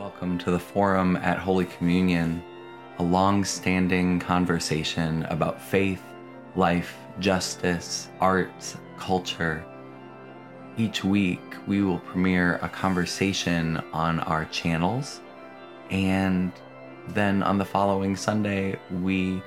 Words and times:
Welcome 0.00 0.38
to 0.38 0.50
the 0.50 0.58
forum 0.58 1.16
at 1.16 1.36
Holy 1.36 1.66
Communion, 1.66 2.42
a 2.98 3.02
long 3.02 3.44
standing 3.44 4.18
conversation 4.18 5.24
about 5.24 5.60
faith, 5.60 6.02
life, 6.56 6.96
justice, 7.18 8.08
arts, 8.18 8.78
culture. 8.98 9.62
Each 10.78 11.04
week, 11.04 11.42
we 11.66 11.82
will 11.82 11.98
premiere 11.98 12.54
a 12.62 12.68
conversation 12.70 13.76
on 13.92 14.20
our 14.20 14.46
channels, 14.46 15.20
and 15.90 16.50
then 17.08 17.42
on 17.42 17.58
the 17.58 17.66
following 17.66 18.16
Sunday, 18.16 18.80
we 19.02 19.42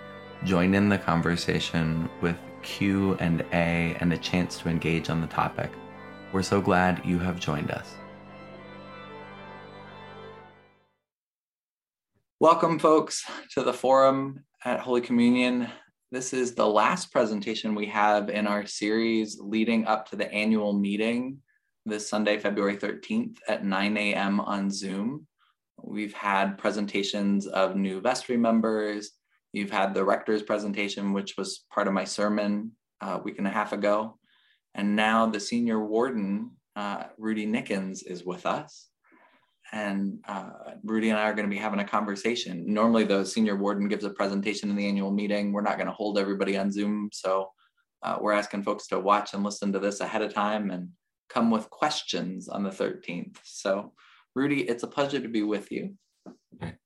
join 0.45 0.75
in 0.75 0.87
the 0.87 0.99
conversation 0.99 2.07
with 2.21 2.37
Q 2.61 3.15
and 3.15 3.41
A 3.53 3.97
and 3.99 4.13
a 4.13 4.17
chance 4.19 4.59
to 4.59 4.69
engage 4.69 5.09
on 5.09 5.19
the 5.19 5.25
topic. 5.25 5.71
We're 6.31 6.43
so 6.43 6.61
glad 6.61 7.03
you 7.03 7.17
have 7.17 7.39
joined 7.39 7.71
us. 7.71 7.95
Welcome, 12.43 12.77
folks, 12.77 13.25
to 13.51 13.63
the 13.63 13.71
forum 13.71 14.43
at 14.65 14.81
Holy 14.81 14.99
Communion. 14.99 15.69
This 16.11 16.33
is 16.33 16.53
the 16.53 16.67
last 16.67 17.09
presentation 17.09 17.73
we 17.73 17.85
have 17.85 18.29
in 18.29 18.47
our 18.47 18.65
series 18.65 19.39
leading 19.39 19.87
up 19.87 20.09
to 20.09 20.17
the 20.17 20.29
annual 20.29 20.73
meeting 20.73 21.37
this 21.85 22.09
Sunday, 22.09 22.37
February 22.37 22.75
13th 22.75 23.37
at 23.47 23.63
9 23.63 23.95
a.m. 23.95 24.41
on 24.41 24.69
Zoom. 24.69 25.25
We've 25.81 26.13
had 26.13 26.57
presentations 26.57 27.47
of 27.47 27.77
new 27.77 28.01
vestry 28.01 28.35
members. 28.35 29.11
You've 29.53 29.71
had 29.71 29.93
the 29.93 30.03
rector's 30.03 30.43
presentation, 30.43 31.13
which 31.13 31.37
was 31.37 31.63
part 31.73 31.87
of 31.87 31.93
my 31.93 32.03
sermon 32.03 32.73
a 32.99 33.19
week 33.19 33.37
and 33.37 33.47
a 33.47 33.51
half 33.51 33.71
ago. 33.71 34.19
And 34.75 34.97
now 34.97 35.27
the 35.27 35.39
senior 35.39 35.79
warden, 35.79 36.51
uh, 36.75 37.05
Rudy 37.17 37.47
Nickens, 37.47 38.05
is 38.05 38.25
with 38.25 38.45
us 38.45 38.89
and 39.73 40.19
uh, 40.27 40.51
Rudy 40.83 41.09
and 41.09 41.17
I 41.17 41.23
are 41.23 41.33
going 41.33 41.49
to 41.49 41.53
be 41.53 41.59
having 41.59 41.79
a 41.79 41.83
conversation. 41.83 42.63
Normally, 42.71 43.05
the 43.05 43.25
senior 43.25 43.55
warden 43.55 43.87
gives 43.87 44.03
a 44.05 44.11
presentation 44.11 44.69
in 44.69 44.75
the 44.75 44.87
annual 44.87 45.11
meeting. 45.11 45.51
We're 45.51 45.61
not 45.61 45.77
going 45.77 45.87
to 45.87 45.93
hold 45.93 46.19
everybody 46.19 46.55
on 46.55 46.71
Zoom, 46.71 47.09
so 47.11 47.49
uh, 48.03 48.17
we're 48.21 48.33
asking 48.33 48.63
folks 48.63 48.85
to 48.87 48.99
watch 48.99 49.33
and 49.33 49.43
listen 49.43 49.73
to 49.73 49.79
this 49.79 49.99
ahead 49.99 50.21
of 50.21 50.31
time 50.31 50.69
and 50.69 50.89
come 51.27 51.49
with 51.49 51.71
questions 51.71 52.47
on 52.47 52.61
the 52.61 52.69
13th. 52.69 53.37
So, 53.43 53.93
Rudy, 54.35 54.61
it's 54.61 54.83
a 54.83 54.87
pleasure 54.87 55.19
to 55.19 55.27
be 55.27 55.41
with 55.41 55.71
you. 55.71 55.95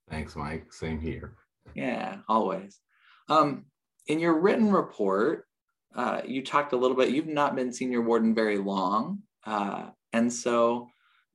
Thanks, 0.10 0.38
Mike. 0.38 0.72
Same 0.72 1.02
here. 1.02 1.36
Yeah, 1.76 2.20
always. 2.30 2.80
Um, 3.28 3.66
in 4.08 4.22
your 4.22 4.40
written 4.40 4.72
report, 4.72 5.46
uh, 5.94 6.22
you 6.26 6.42
talked 6.42 6.72
a 6.72 6.78
little 6.78 6.96
bit. 6.96 7.10
You've 7.10 7.28
not 7.28 7.54
been 7.54 7.74
senior 7.74 8.02
warden 8.02 8.34
very 8.34 8.58
long, 8.58 9.24
uh, 9.46 9.88
and 10.14 10.32
so 10.32 10.88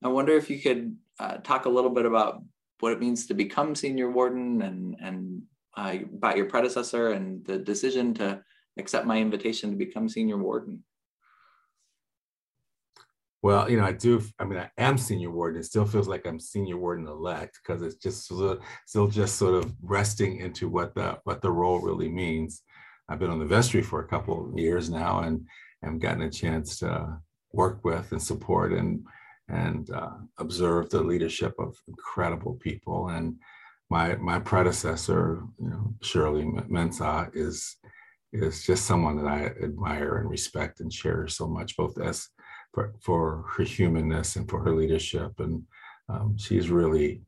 I 0.03 0.07
wonder 0.07 0.33
if 0.33 0.49
you 0.49 0.59
could 0.59 0.97
uh, 1.19 1.37
talk 1.37 1.65
a 1.65 1.69
little 1.69 1.89
bit 1.89 2.05
about 2.05 2.43
what 2.79 2.93
it 2.93 2.99
means 2.99 3.27
to 3.27 3.33
become 3.33 3.75
senior 3.75 4.11
warden 4.11 4.61
and 4.61 4.95
and 5.01 5.41
uh, 5.75 5.95
about 6.15 6.37
your 6.37 6.45
predecessor 6.45 7.09
and 7.09 7.45
the 7.45 7.57
decision 7.57 8.13
to 8.13 8.41
accept 8.77 9.05
my 9.05 9.19
invitation 9.19 9.71
to 9.71 9.75
become 9.75 10.07
senior 10.07 10.37
warden. 10.37 10.83
Well, 13.41 13.69
you 13.69 13.77
know, 13.77 13.85
I 13.85 13.91
do. 13.91 14.21
I 14.39 14.45
mean, 14.45 14.59
I 14.59 14.69
am 14.77 14.97
senior 14.97 15.29
warden. 15.29 15.59
It 15.59 15.65
still 15.65 15.85
feels 15.85 16.07
like 16.07 16.25
I'm 16.25 16.39
senior 16.39 16.77
warden 16.77 17.07
elect 17.07 17.59
because 17.61 17.81
it's 17.81 17.95
just 17.95 18.31
still 18.85 19.07
just 19.07 19.35
sort 19.35 19.55
of 19.55 19.73
resting 19.81 20.37
into 20.37 20.69
what 20.69 20.95
the 20.95 21.19
what 21.25 21.41
the 21.41 21.51
role 21.51 21.79
really 21.79 22.09
means. 22.09 22.61
I've 23.09 23.19
been 23.19 23.29
on 23.29 23.39
the 23.39 23.45
vestry 23.45 23.81
for 23.81 23.99
a 23.99 24.07
couple 24.07 24.49
of 24.49 24.57
years 24.57 24.89
now, 24.89 25.19
and 25.19 25.45
have 25.83 25.99
gotten 25.99 26.21
a 26.21 26.29
chance 26.29 26.79
to 26.79 27.17
work 27.51 27.83
with 27.83 28.11
and 28.11 28.21
support 28.21 28.71
and 28.71 29.03
and 29.49 29.89
uh, 29.89 30.11
the 30.37 31.03
leadership 31.05 31.53
of 31.59 31.77
incredible 31.87 32.55
people. 32.55 33.09
And 33.09 33.35
my 33.89 34.15
my 34.15 34.39
predecessor, 34.39 35.43
you 35.59 35.69
know, 35.69 35.93
Shirley 36.01 36.43
Mensah, 36.43 37.29
is 37.35 37.77
is 38.31 38.65
just 38.65 38.85
someone 38.85 39.15
that 39.17 39.27
I 39.27 39.45
admire 39.63 40.17
and 40.17 40.29
respect 40.29 40.79
and 40.79 40.91
cherish 40.91 41.35
so 41.35 41.47
much, 41.47 41.77
both 41.77 41.99
as 41.99 42.29
for, 42.73 42.93
for 42.99 43.45
her 43.55 43.63
humanness 43.63 44.35
and 44.35 44.49
for 44.49 44.59
her 44.63 44.73
leadership. 44.73 45.33
And 45.39 45.63
um, 46.09 46.35
she's 46.37 46.69
really 46.69 47.21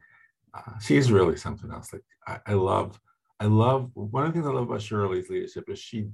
uh, 0.53 0.79
she's 0.81 1.11
really 1.11 1.37
something 1.37 1.71
else. 1.71 1.93
Like 1.93 2.03
I, 2.27 2.39
I 2.47 2.53
love 2.53 2.99
I 3.39 3.45
love 3.45 3.91
one 3.93 4.25
of 4.25 4.33
the 4.33 4.39
things 4.39 4.47
I 4.47 4.53
love 4.53 4.69
about 4.69 4.81
Shirley's 4.81 5.29
leadership 5.29 5.65
is 5.69 5.79
she 5.79 6.07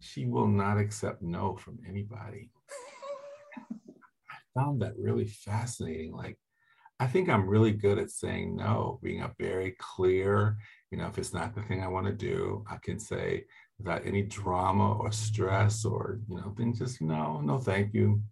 she 0.00 0.26
will 0.26 0.48
not 0.48 0.78
accept 0.78 1.22
no 1.22 1.56
from 1.56 1.78
anybody 1.88 2.50
found 4.56 4.82
that 4.82 4.98
really 4.98 5.26
fascinating. 5.26 6.12
Like, 6.12 6.38
I 6.98 7.06
think 7.06 7.28
I'm 7.28 7.48
really 7.48 7.72
good 7.72 7.98
at 7.98 8.10
saying 8.10 8.56
no, 8.56 8.98
being 9.02 9.20
a 9.20 9.34
very 9.38 9.76
clear, 9.78 10.56
you 10.90 10.98
know, 10.98 11.06
if 11.06 11.18
it's 11.18 11.34
not 11.34 11.54
the 11.54 11.62
thing 11.62 11.82
I 11.82 11.88
want 11.88 12.06
to 12.06 12.12
do, 12.12 12.64
I 12.70 12.78
can 12.82 12.98
say 12.98 13.44
without 13.78 14.06
any 14.06 14.22
drama 14.22 14.94
or 14.96 15.12
stress 15.12 15.84
or, 15.84 16.20
you 16.28 16.36
know, 16.36 16.54
things 16.56 16.78
just 16.78 17.02
no, 17.02 17.40
no, 17.42 17.58
thank 17.58 17.92
you. 17.92 18.22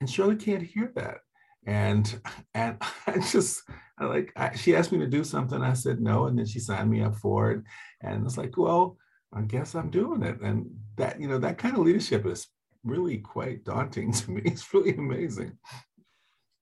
And 0.00 0.08
Shirley 0.08 0.36
can't 0.36 0.62
hear 0.62 0.92
that. 0.94 1.18
And 1.66 2.20
and 2.54 2.76
I 3.06 3.18
just 3.18 3.62
I 3.98 4.04
like 4.04 4.32
I, 4.36 4.54
she 4.54 4.76
asked 4.76 4.92
me 4.92 4.98
to 4.98 5.06
do 5.08 5.24
something. 5.24 5.60
I 5.60 5.72
said 5.72 6.00
no, 6.00 6.26
and 6.26 6.38
then 6.38 6.46
she 6.46 6.60
signed 6.60 6.90
me 6.90 7.02
up 7.02 7.16
for 7.16 7.50
it. 7.50 7.62
And 8.00 8.24
it's 8.24 8.38
like, 8.38 8.56
well, 8.56 8.96
I 9.32 9.42
guess 9.42 9.74
I'm 9.74 9.90
doing 9.90 10.22
it. 10.22 10.40
And 10.40 10.66
that 10.96 11.20
you 11.20 11.26
know 11.26 11.38
that 11.38 11.58
kind 11.58 11.74
of 11.76 11.84
leadership 11.84 12.26
is 12.26 12.46
really 12.84 13.18
quite 13.18 13.64
daunting 13.64 14.12
to 14.20 14.30
me. 14.30 14.42
It's 14.44 14.72
really 14.72 14.94
amazing. 14.96 15.58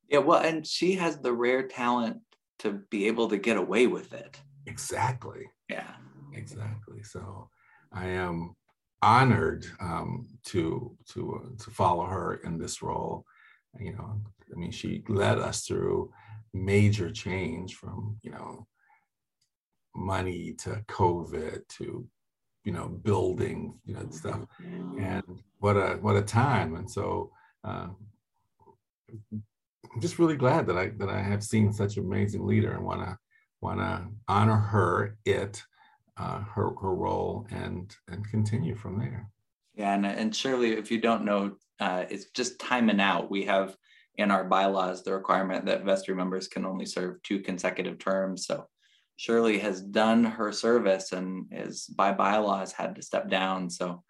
Yeah, 0.08 0.18
well, 0.18 0.40
and 0.40 0.66
she 0.66 0.94
has 0.94 1.18
the 1.18 1.32
rare 1.32 1.66
talent 1.66 2.18
to 2.60 2.72
be 2.90 3.06
able 3.06 3.28
to 3.28 3.38
get 3.38 3.56
away 3.56 3.86
with 3.86 4.12
it. 4.12 4.40
Exactly. 4.66 5.46
Yeah. 5.68 5.90
Exactly. 6.34 7.02
So 7.02 7.48
I 7.92 8.08
am 8.08 8.54
honored 9.02 9.66
um, 9.80 10.28
to 10.44 10.96
to 11.12 11.42
uh, 11.42 11.64
to 11.64 11.70
follow 11.70 12.04
her 12.04 12.40
in 12.44 12.58
this 12.58 12.82
role. 12.82 13.24
You 13.78 13.92
know, 13.94 14.20
I 14.52 14.58
mean, 14.58 14.70
she 14.70 15.02
led 15.08 15.38
us 15.38 15.66
through 15.66 16.12
major 16.54 17.10
change 17.10 17.74
from 17.74 18.18
you 18.22 18.30
know 18.30 18.66
money 19.94 20.54
to 20.58 20.82
COVID 20.88 21.66
to 21.68 22.06
you 22.64 22.72
know 22.72 22.88
building 22.88 23.74
you 23.84 23.94
know 23.94 24.06
stuff. 24.10 24.40
And 24.98 25.22
what 25.58 25.76
a 25.76 25.98
what 26.00 26.16
a 26.16 26.22
time. 26.22 26.76
And 26.76 26.90
so 26.90 27.30
uh, 27.64 27.88
i'm 29.94 30.00
just 30.00 30.18
really 30.18 30.36
glad 30.36 30.66
that 30.66 30.76
i 30.76 30.88
that 30.96 31.10
i 31.10 31.20
have 31.20 31.44
seen 31.44 31.70
such 31.72 31.96
an 31.96 32.04
amazing 32.04 32.46
leader 32.46 32.72
and 32.72 32.82
want 32.82 33.00
to 33.00 33.18
want 33.60 33.78
to 33.78 34.02
honor 34.26 34.56
her 34.56 35.16
it 35.26 35.62
uh, 36.16 36.40
her 36.40 36.70
her 36.80 36.94
role 36.94 37.46
and 37.50 37.94
and 38.08 38.28
continue 38.30 38.74
from 38.74 38.98
there. 38.98 39.28
Yeah 39.74 39.94
and, 39.94 40.06
and 40.06 40.34
Shirley 40.34 40.72
if 40.72 40.90
you 40.90 41.00
don't 41.00 41.24
know 41.24 41.56
uh, 41.80 42.04
it's 42.10 42.26
just 42.26 42.60
timing 42.60 43.00
out. 43.00 43.30
We 43.30 43.44
have 43.46 43.76
in 44.16 44.30
our 44.30 44.44
bylaws 44.44 45.02
the 45.02 45.12
requirement 45.12 45.66
that 45.66 45.84
vestry 45.84 46.14
members 46.14 46.46
can 46.46 46.64
only 46.64 46.86
serve 46.86 47.20
two 47.22 47.40
consecutive 47.40 47.98
terms. 47.98 48.46
So 48.46 48.68
Shirley 49.22 49.60
has 49.60 49.80
done 49.80 50.24
her 50.24 50.50
service 50.50 51.12
and 51.12 51.46
is 51.52 51.86
by 51.86 52.10
bylaws 52.10 52.72
had 52.72 52.96
to 52.96 53.02
step 53.02 53.28
down. 53.28 53.70
So 53.70 54.02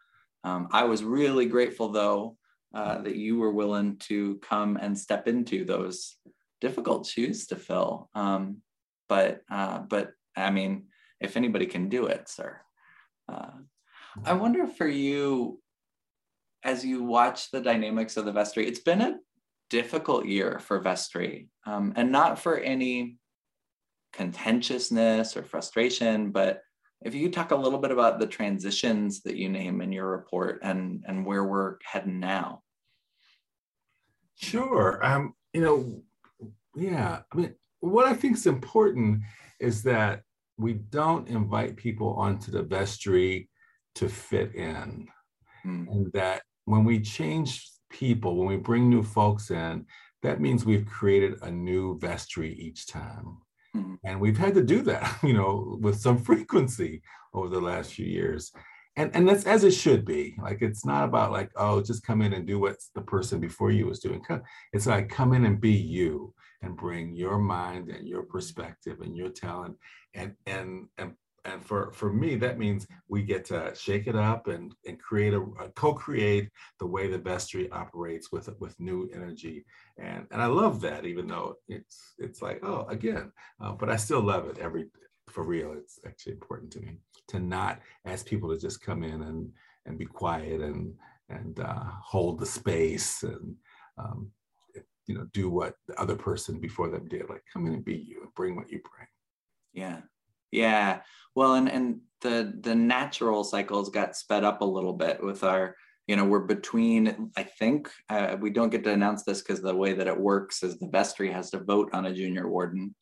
um, 0.42 0.68
I 0.72 0.84
was 0.84 1.04
really 1.04 1.44
grateful 1.44 1.90
though 1.90 2.38
uh, 2.74 3.02
that 3.02 3.16
you 3.16 3.36
were 3.36 3.52
willing 3.52 3.98
to 4.08 4.36
come 4.36 4.78
and 4.80 4.98
step 4.98 5.28
into 5.28 5.66
those 5.66 6.16
difficult 6.62 7.04
shoes 7.04 7.46
to 7.48 7.56
fill. 7.56 8.08
Um, 8.14 8.62
but 9.06 9.42
uh, 9.50 9.80
but 9.80 10.12
I 10.34 10.50
mean, 10.50 10.84
if 11.20 11.36
anybody 11.36 11.66
can 11.66 11.90
do 11.90 12.06
it, 12.06 12.30
sir. 12.30 12.58
Uh, 13.28 13.50
I 14.24 14.32
wonder 14.32 14.66
for 14.66 14.88
you, 14.88 15.60
as 16.64 16.86
you 16.86 17.04
watch 17.04 17.50
the 17.50 17.60
dynamics 17.60 18.16
of 18.16 18.24
the 18.24 18.32
vestry, 18.32 18.66
it's 18.66 18.80
been 18.80 19.02
a 19.02 19.18
difficult 19.68 20.24
year 20.24 20.58
for 20.58 20.80
vestry, 20.80 21.48
um, 21.66 21.92
and 21.96 22.10
not 22.10 22.38
for 22.38 22.56
any 22.56 23.18
contentiousness 24.12 25.36
or 25.36 25.42
frustration, 25.42 26.30
but 26.30 26.62
if 27.04 27.14
you 27.14 27.30
talk 27.30 27.50
a 27.50 27.56
little 27.56 27.78
bit 27.78 27.90
about 27.90 28.18
the 28.18 28.26
transitions 28.26 29.22
that 29.22 29.36
you 29.36 29.48
name 29.48 29.80
in 29.80 29.92
your 29.92 30.06
report 30.06 30.60
and 30.62 31.04
and 31.06 31.26
where 31.26 31.44
we're 31.44 31.76
heading 31.84 32.20
now. 32.20 32.62
Sure. 34.36 35.04
Um, 35.04 35.34
you 35.52 35.60
know, 35.60 36.02
yeah. 36.74 37.20
I 37.32 37.36
mean, 37.36 37.54
what 37.80 38.06
I 38.06 38.14
think 38.14 38.36
is 38.36 38.46
important 38.46 39.22
is 39.60 39.82
that 39.82 40.22
we 40.58 40.74
don't 40.74 41.28
invite 41.28 41.76
people 41.76 42.14
onto 42.14 42.50
the 42.50 42.62
vestry 42.62 43.48
to 43.96 44.08
fit 44.08 44.54
in. 44.54 45.08
Mm. 45.66 45.88
And 45.90 46.12
that 46.12 46.42
when 46.64 46.84
we 46.84 47.00
change 47.00 47.68
people, 47.90 48.36
when 48.36 48.48
we 48.48 48.56
bring 48.56 48.88
new 48.88 49.02
folks 49.02 49.50
in, 49.50 49.86
that 50.22 50.40
means 50.40 50.64
we've 50.64 50.86
created 50.86 51.42
a 51.42 51.50
new 51.50 51.98
vestry 51.98 52.54
each 52.54 52.86
time. 52.86 53.38
Mm-hmm. 53.76 53.94
And 54.04 54.20
we've 54.20 54.38
had 54.38 54.54
to 54.54 54.62
do 54.62 54.82
that, 54.82 55.18
you 55.22 55.32
know, 55.32 55.78
with 55.80 56.00
some 56.00 56.18
frequency 56.18 57.02
over 57.34 57.48
the 57.48 57.60
last 57.60 57.94
few 57.94 58.06
years. 58.06 58.52
And, 58.96 59.10
and 59.14 59.26
that's 59.26 59.46
as 59.46 59.64
it 59.64 59.70
should 59.70 60.04
be. 60.04 60.36
Like 60.42 60.60
it's 60.60 60.84
not 60.84 61.04
about 61.04 61.32
like, 61.32 61.50
oh, 61.56 61.80
just 61.80 62.06
come 62.06 62.20
in 62.20 62.34
and 62.34 62.46
do 62.46 62.58
what 62.60 62.76
the 62.94 63.00
person 63.00 63.40
before 63.40 63.70
you 63.70 63.86
was 63.86 64.00
doing. 64.00 64.22
It's 64.74 64.86
like 64.86 65.08
come 65.08 65.32
in 65.32 65.46
and 65.46 65.60
be 65.60 65.72
you. 65.72 66.34
and 66.62 66.76
bring 66.76 67.14
your 67.14 67.38
mind 67.38 67.88
and 67.88 68.06
your 68.08 68.22
perspective 68.22 69.00
and 69.00 69.16
your 69.16 69.28
talent 69.28 69.76
and 70.14 70.34
and 70.46 70.86
and 70.98 71.12
and 71.44 71.64
for 71.64 71.90
for 71.92 72.12
me 72.12 72.36
that 72.36 72.58
means 72.58 72.86
we 73.08 73.22
get 73.22 73.44
to 73.44 73.72
shake 73.74 74.06
it 74.06 74.14
up 74.14 74.46
and 74.46 74.74
and 74.86 75.00
create 75.00 75.34
a, 75.34 75.40
a, 75.40 75.68
co-create 75.74 76.48
the 76.78 76.86
way 76.86 77.08
the 77.08 77.18
vestry 77.18 77.70
operates 77.70 78.30
with 78.30 78.48
with 78.60 78.78
new 78.78 79.08
energy. 79.14 79.64
And 79.98 80.26
and 80.30 80.40
i 80.40 80.46
love 80.46 80.80
that 80.82 81.04
even 81.04 81.26
though 81.26 81.56
it's 81.68 82.14
it's 82.18 82.42
like 82.42 82.60
oh 82.62 82.86
again 82.86 83.32
uh, 83.60 83.72
but 83.72 83.90
i 83.90 83.96
still 83.96 84.20
love 84.20 84.48
it 84.48 84.58
every 84.58 84.86
for 85.32 85.44
real. 85.44 85.72
It's 85.72 85.98
actually 86.06 86.32
important 86.32 86.70
to 86.72 86.80
me 86.80 86.98
to 87.28 87.40
not 87.40 87.80
ask 88.04 88.26
people 88.26 88.50
to 88.50 88.58
just 88.58 88.80
come 88.82 89.02
in 89.02 89.22
and 89.22 89.50
and 89.86 89.98
be 89.98 90.04
quiet 90.04 90.60
and 90.60 90.94
and 91.28 91.58
uh, 91.60 91.84
hold 92.02 92.38
the 92.38 92.46
space 92.46 93.22
and 93.22 93.56
um, 93.98 94.30
you 95.06 95.14
know 95.14 95.26
do 95.32 95.48
what 95.50 95.74
the 95.88 95.98
other 96.00 96.16
person 96.16 96.60
before 96.60 96.88
them 96.88 97.08
did 97.08 97.28
like 97.28 97.42
come 97.52 97.66
in 97.66 97.74
and 97.74 97.84
be 97.84 97.96
you 97.96 98.20
and 98.22 98.34
bring 98.34 98.54
what 98.54 98.70
you 98.70 98.80
bring. 98.80 99.08
Yeah 99.72 100.00
yeah. 100.52 101.00
Well 101.34 101.54
and 101.54 101.68
and 101.68 102.00
the 102.20 102.54
the 102.60 102.74
natural 102.74 103.42
cycles 103.42 103.90
got 103.90 104.16
sped 104.16 104.44
up 104.44 104.60
a 104.60 104.66
little 104.66 104.92
bit 104.92 105.22
with 105.22 105.42
our 105.42 105.74
you 106.06 106.14
know 106.14 106.24
we're 106.24 106.40
between 106.40 107.30
i 107.36 107.42
think 107.42 107.90
uh, 108.08 108.36
we 108.40 108.50
don't 108.50 108.70
get 108.70 108.84
to 108.84 108.92
announce 108.92 109.24
this 109.24 109.40
because 109.40 109.60
the 109.60 109.74
way 109.74 109.92
that 109.92 110.06
it 110.06 110.18
works 110.18 110.62
is 110.62 110.78
the 110.78 110.88
vestry 110.88 111.30
has 111.30 111.50
to 111.50 111.58
vote 111.58 111.90
on 111.92 112.06
a 112.06 112.14
junior 112.14 112.48
warden. 112.48 112.94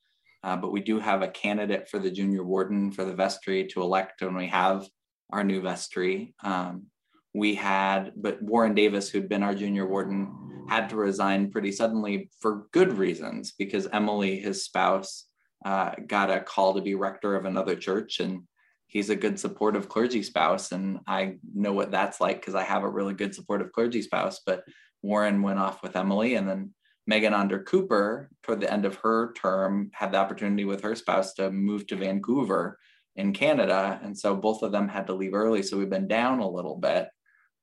Uh, 0.43 0.57
but 0.57 0.73
we 0.73 0.81
do 0.81 0.99
have 0.99 1.21
a 1.21 1.29
candidate 1.29 1.87
for 1.87 1.99
the 1.99 2.11
junior 2.11 2.43
warden 2.43 2.91
for 2.91 3.05
the 3.05 3.15
vestry 3.15 3.67
to 3.67 3.83
elect 3.83 4.23
when 4.23 4.35
we 4.35 4.47
have 4.47 4.89
our 5.31 5.45
new 5.45 5.61
vestry. 5.61 6.35
Um, 6.43 6.87
we 7.35 7.55
had 7.55 8.13
but 8.17 8.43
warren 8.43 8.75
davis 8.75 9.09
who'd 9.09 9.29
been 9.29 9.43
our 9.43 9.55
junior 9.55 9.87
warden 9.87 10.67
had 10.69 10.89
to 10.89 10.97
resign 10.97 11.51
pretty 11.51 11.73
suddenly 11.73 12.31
for 12.41 12.67
good 12.73 12.93
reasons 12.93 13.53
because 13.57 13.87
emily 13.93 14.39
his 14.41 14.65
spouse 14.65 15.27
uh, 15.65 15.93
got 16.07 16.31
a 16.31 16.41
call 16.41 16.75
to 16.75 16.81
be 16.81 16.95
rector 16.95 17.37
of 17.37 17.45
another 17.45 17.77
church 17.77 18.21
and 18.21 18.43
he's 18.91 19.11
a 19.11 19.17
good 19.17 19.39
supportive 19.39 19.89
clergy 19.89 20.23
spouse 20.23 20.73
and 20.73 20.99
i 21.07 21.37
know 21.55 21.73
what 21.73 21.91
that's 21.91 22.21
like 22.21 22.41
because 22.41 22.55
i 22.55 22.63
have 22.63 22.83
a 22.83 22.89
really 22.89 23.15
good 23.15 23.35
supportive 23.35 23.73
clergy 23.73 24.03
spouse 24.03 24.41
but 24.45 24.65
warren 25.03 25.43
went 25.43 25.59
off 25.59 25.83
with 25.83 25.97
emily 25.97 26.35
and 26.35 26.49
then 26.49 26.73
megan 27.07 27.35
under 27.35 27.63
cooper 27.63 28.29
toward 28.43 28.61
the 28.61 28.73
end 28.73 28.85
of 28.85 28.97
her 28.97 29.33
term 29.35 29.91
had 29.95 30.13
the 30.13 30.19
opportunity 30.19 30.65
with 30.65 30.83
her 30.83 30.95
spouse 30.95 31.35
to 31.35 31.51
move 31.51 31.87
to 31.87 31.97
vancouver 31.97 32.79
in 33.17 33.33
canada 33.33 34.01
and 34.03 34.17
so 34.17 34.35
both 34.35 34.63
of 34.63 34.73
them 34.73 34.89
had 34.89 35.07
to 35.07 35.15
leave 35.15 35.35
early 35.35 35.63
so 35.63 35.79
we've 35.79 35.91
been 35.91 36.09
down 36.09 36.41
a 36.41 36.49
little 36.49 36.77
bit. 36.77 37.09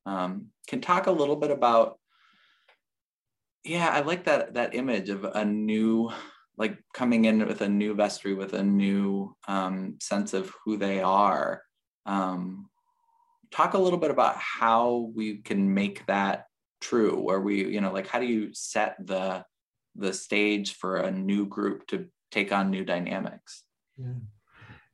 Um, 0.06 0.48
can 0.70 0.80
talk 0.80 1.08
a 1.08 1.12
little 1.12 1.36
bit 1.36 1.52
about 1.52 2.00
yeah 3.66 3.90
i 3.90 4.00
like 4.00 4.24
that 4.24 4.54
that 4.54 4.74
image 4.74 5.10
of 5.10 5.26
a 5.26 5.44
new 5.44 6.10
like 6.58 6.78
coming 6.94 7.26
in 7.26 7.46
with 7.46 7.62
a 7.62 7.70
new 7.70 7.94
vestry 7.94 8.34
with 8.34 8.54
a 8.54 8.64
new 8.64 9.36
um, 9.48 9.98
sense 10.02 10.34
of 10.34 10.52
who 10.64 10.78
they 10.78 11.02
are 11.02 11.62
um, 12.06 12.70
talk 13.52 13.74
a 13.74 13.78
little 13.78 14.00
bit 14.00 14.12
about 14.12 14.36
how 14.38 15.12
we 15.16 15.38
can 15.38 15.74
make 15.74 16.06
that 16.08 16.46
true 16.82 17.20
where 17.20 17.40
we 17.40 17.66
you 17.66 17.82
know 17.82 17.92
like 17.92 18.08
how 18.08 18.20
do 18.20 18.26
you 18.26 18.50
set 18.54 18.96
the 19.06 19.44
the 19.96 20.14
stage 20.14 20.76
for 20.76 20.98
a 20.98 21.12
new 21.12 21.46
group 21.46 21.88
to 21.88 22.08
take 22.32 22.52
on 22.52 22.70
new 22.70 22.86
dynamics 22.86 23.64
yeah. 23.98 24.14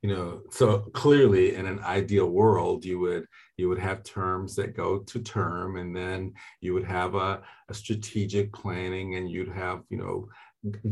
you 0.02 0.08
know 0.08 0.40
so 0.50 0.78
clearly 0.94 1.54
in 1.56 1.66
an 1.66 1.78
ideal 1.80 2.30
world 2.30 2.84
you 2.84 2.98
would 2.98 3.26
you 3.58 3.68
would 3.68 3.78
have 3.78 4.02
terms 4.02 4.56
that 4.56 4.74
go 4.74 4.98
to 5.00 5.20
term 5.20 5.76
and 5.76 5.94
then 5.94 6.32
you 6.62 6.72
would 6.72 6.84
have 6.84 7.14
a, 7.14 7.42
a 7.68 7.74
strategic 7.74 8.50
planning 8.52 9.16
and 9.16 9.30
you'd 9.30 9.52
have 9.52 9.82
you 9.90 9.98
know 9.98 10.26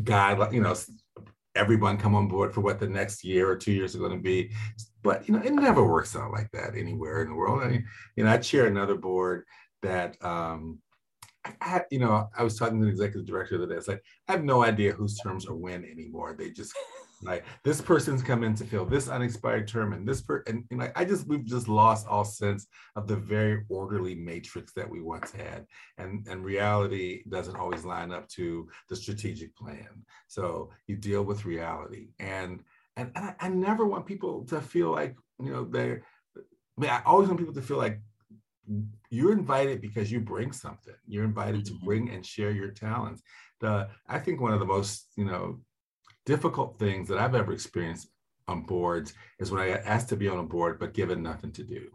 guide, 0.05 0.53
you 0.53 0.61
know, 0.61 0.75
everyone 1.55 1.99
come 1.99 2.15
on 2.15 2.29
board 2.29 2.55
for 2.55 2.61
what 2.61 2.81
the 2.81 2.89
next 2.89 3.25
year 3.25 3.49
or 3.49 3.57
two 3.57 3.73
years 3.73 3.95
are 3.95 3.99
going 3.99 4.17
to 4.17 4.23
be. 4.23 4.51
But 5.03 5.29
you 5.29 5.35
know, 5.35 5.43
it 5.43 5.53
never 5.53 5.85
works 5.85 6.17
out 6.17 6.33
like 6.33 6.51
that 6.53 6.77
anywhere 6.77 7.23
in 7.23 7.29
the 7.29 7.35
world. 7.35 7.63
I 7.63 7.69
mean, 7.69 7.87
you 8.17 8.25
know, 8.25 8.31
I 8.31 8.39
chair 8.39 8.67
another 8.67 8.95
board 8.95 9.45
that 9.83 10.17
um, 10.25 10.79
I, 11.61 11.83
you 11.91 11.99
know, 11.99 12.29
I 12.37 12.43
was 12.43 12.57
talking 12.57 12.79
to 12.79 12.87
the 12.87 12.91
executive 12.91 13.27
director 13.27 13.59
the 13.59 13.65
other 13.65 13.75
day. 13.75 13.79
It's 13.79 13.89
like 13.89 14.03
I 14.29 14.33
have 14.33 14.45
no 14.45 14.63
idea 14.63 14.93
whose 14.93 15.19
terms 15.19 15.47
are 15.47 15.57
when 15.57 15.85
anymore. 15.85 16.35
They 16.39 16.51
just 16.51 16.73
like 17.23 17.45
this 17.65 17.81
person's 17.81 18.23
come 18.23 18.43
in 18.43 18.55
to 18.57 18.65
fill 18.65 18.85
this 18.85 19.09
unexpired 19.09 19.69
term, 19.69 19.93
and 19.93 20.07
this 20.07 20.23
per 20.23 20.43
and, 20.47 20.65
and 20.71 20.81
like 20.81 20.99
I 20.99 21.05
just 21.05 21.27
we've 21.27 21.45
just 21.45 21.69
lost 21.69 22.07
all 22.07 22.25
sense 22.25 22.67
of 22.97 23.07
the 23.07 23.17
very 23.17 23.65
orderly 23.69 24.15
matrix 24.15 24.73
that 24.75 24.89
we 24.89 25.01
once 25.01 25.33
had, 25.33 25.67
and 25.99 26.27
and 26.29 26.45
reality 26.45 27.23
doesn't 27.29 27.57
always 27.57 27.85
line 27.85 28.13
up 28.13 28.29
to 28.31 28.69
the 28.89 28.97
strategic 28.97 29.55
plan. 29.57 30.05
So 30.29 30.71
you 30.87 30.97
deal 30.97 31.23
with 31.23 31.45
reality, 31.45 32.09
and 32.19 32.61
and, 32.97 33.11
and 33.15 33.25
I, 33.25 33.35
I 33.41 33.49
never 33.49 33.87
want 33.87 34.07
people 34.07 34.45
to 34.47 34.61
feel 34.61 34.91
like 34.91 35.17
you 35.41 35.51
know 35.51 35.65
they're. 35.65 36.05
I 36.37 36.81
mean, 36.81 36.91
I 36.91 37.03
always 37.05 37.29
want 37.29 37.39
people 37.39 37.55
to 37.55 37.63
feel 37.63 37.77
like 37.77 38.01
you're 39.11 39.33
invited 39.33 39.81
because 39.81 40.11
you 40.11 40.21
bring 40.21 40.53
something. 40.53 40.95
You're 41.07 41.25
invited 41.25 41.65
to 41.67 41.73
mm-hmm. 41.73 41.85
bring 41.85 42.11
and 42.11 42.25
share 42.25 42.51
your 42.51 42.71
talents. 42.71 43.23
The 43.61 43.89
I 44.09 44.19
think 44.19 44.41
one 44.41 44.53
of 44.53 44.61
the 44.61 44.67
most 44.67 45.07
you 45.17 45.25
know 45.25 45.61
difficult 46.27 46.79
things 46.79 47.09
that 47.09 47.19
I've 47.19 47.35
ever 47.35 47.53
experienced 47.53 48.09
on 48.49 48.63
boards 48.63 49.15
is 49.39 49.51
when 49.51 49.63
I 49.63 49.69
got 49.69 49.87
asked 49.87 50.09
to 50.11 50.17
be 50.17 50.29
on 50.29 50.39
a 50.39 50.45
board 50.45 50.79
but 50.79 50.95
given 50.95 51.23
nothing 51.23 51.53
to 51.53 51.63
do. 51.63 51.89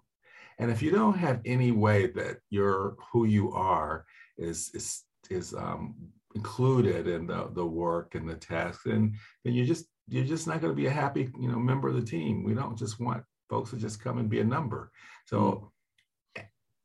And 0.60 0.72
if 0.72 0.82
you 0.82 0.92
don't 0.92 1.18
have 1.18 1.42
any 1.46 1.72
way 1.72 2.08
that 2.08 2.38
you're 2.50 2.96
who 3.12 3.26
you 3.26 3.52
are 3.54 4.06
is 4.38 4.72
is 4.74 5.04
is 5.30 5.54
um, 5.54 5.96
included 6.36 7.08
in 7.08 7.28
the 7.28 7.50
the 7.54 7.66
work 7.66 8.16
and 8.16 8.28
the 8.28 8.36
tasks, 8.36 8.86
and 8.86 9.14
then 9.44 9.54
you're 9.54 9.66
just 9.66 9.86
you're 10.08 10.26
just 10.26 10.48
not 10.48 10.62
going 10.62 10.72
to 10.72 10.82
be 10.82 10.88
a 10.88 10.92
happy 10.92 11.30
you 11.40 11.52
know 11.52 11.60
member 11.60 11.90
of 11.90 11.96
the 11.96 12.02
team. 12.02 12.44
We 12.44 12.56
don't 12.56 12.78
just 12.78 13.00
want 13.00 13.24
folks 13.50 13.70
to 13.70 13.78
just 13.78 14.04
come 14.04 14.18
and 14.18 14.30
be 14.30 14.40
a 14.40 14.44
number. 14.44 14.92
So 15.26 15.72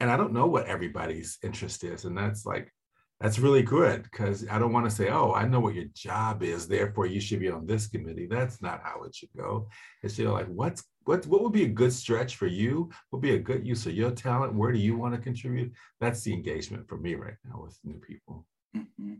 and 0.03 0.11
I 0.11 0.17
don't 0.17 0.33
know 0.33 0.47
what 0.47 0.67
everybody's 0.67 1.39
interest 1.45 1.85
is. 1.85 2.07
And 2.07 2.19
that's 2.19 2.45
like, 2.45 2.75
that's 3.23 3.39
really 3.39 3.63
good 3.63 4.03
because 4.03 4.45
I 4.49 4.59
don't 4.59 4.73
want 4.73 4.85
to 4.85 4.95
say, 4.95 5.09
oh, 5.09 5.33
I 5.33 5.47
know 5.47 5.61
what 5.61 5.77
your 5.77 5.85
job 5.95 6.43
is, 6.43 6.67
therefore 6.67 7.07
you 7.07 7.21
should 7.21 7.39
be 7.39 7.51
on 7.51 7.67
this 7.67 7.87
committee. 7.87 8.27
That's 8.27 8.61
not 8.61 8.83
how 8.83 9.05
it 9.05 9.15
should 9.15 9.29
go. 9.37 9.69
It's 10.03 10.19
you 10.19 10.25
know, 10.25 10.33
like 10.33 10.49
what's 10.49 10.83
what 11.05 11.25
what 11.27 11.41
would 11.43 11.53
be 11.53 11.63
a 11.63 11.69
good 11.69 11.93
stretch 11.93 12.35
for 12.35 12.49
you? 12.49 12.91
What 13.11 13.19
would 13.19 13.23
be 13.23 13.37
a 13.37 13.39
good 13.39 13.65
use 13.65 13.87
of 13.87 13.95
your 13.95 14.11
talent? 14.11 14.55
Where 14.55 14.73
do 14.73 14.81
you 14.81 14.97
want 14.97 15.15
to 15.15 15.21
contribute? 15.21 15.73
That's 16.01 16.23
the 16.23 16.33
engagement 16.33 16.89
for 16.89 16.97
me 16.97 17.15
right 17.15 17.37
now 17.49 17.63
with 17.63 17.79
new 17.85 18.01
people. 18.01 18.45
Mm-hmm. 18.77 19.15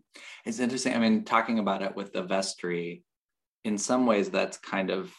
It's 0.45 0.59
interesting. 0.59 0.95
I 0.95 0.99
mean, 0.99 1.25
talking 1.25 1.61
about 1.61 1.83
it 1.83 1.95
with 1.95 2.13
the 2.13 2.23
vestry, 2.23 3.05
in 3.65 3.79
some 3.79 4.07
ways, 4.07 4.31
that's 4.31 4.57
kind 4.59 4.91
of 4.91 5.15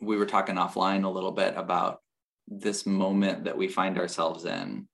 we 0.00 0.16
were 0.16 0.26
talking 0.26 0.54
offline 0.54 1.04
a 1.04 1.10
little 1.10 1.32
bit 1.32 1.54
about 1.58 1.98
this 2.46 2.86
moment 2.86 3.44
that 3.44 3.58
we 3.58 3.68
find 3.68 3.98
ourselves 3.98 4.46
in 4.46 4.88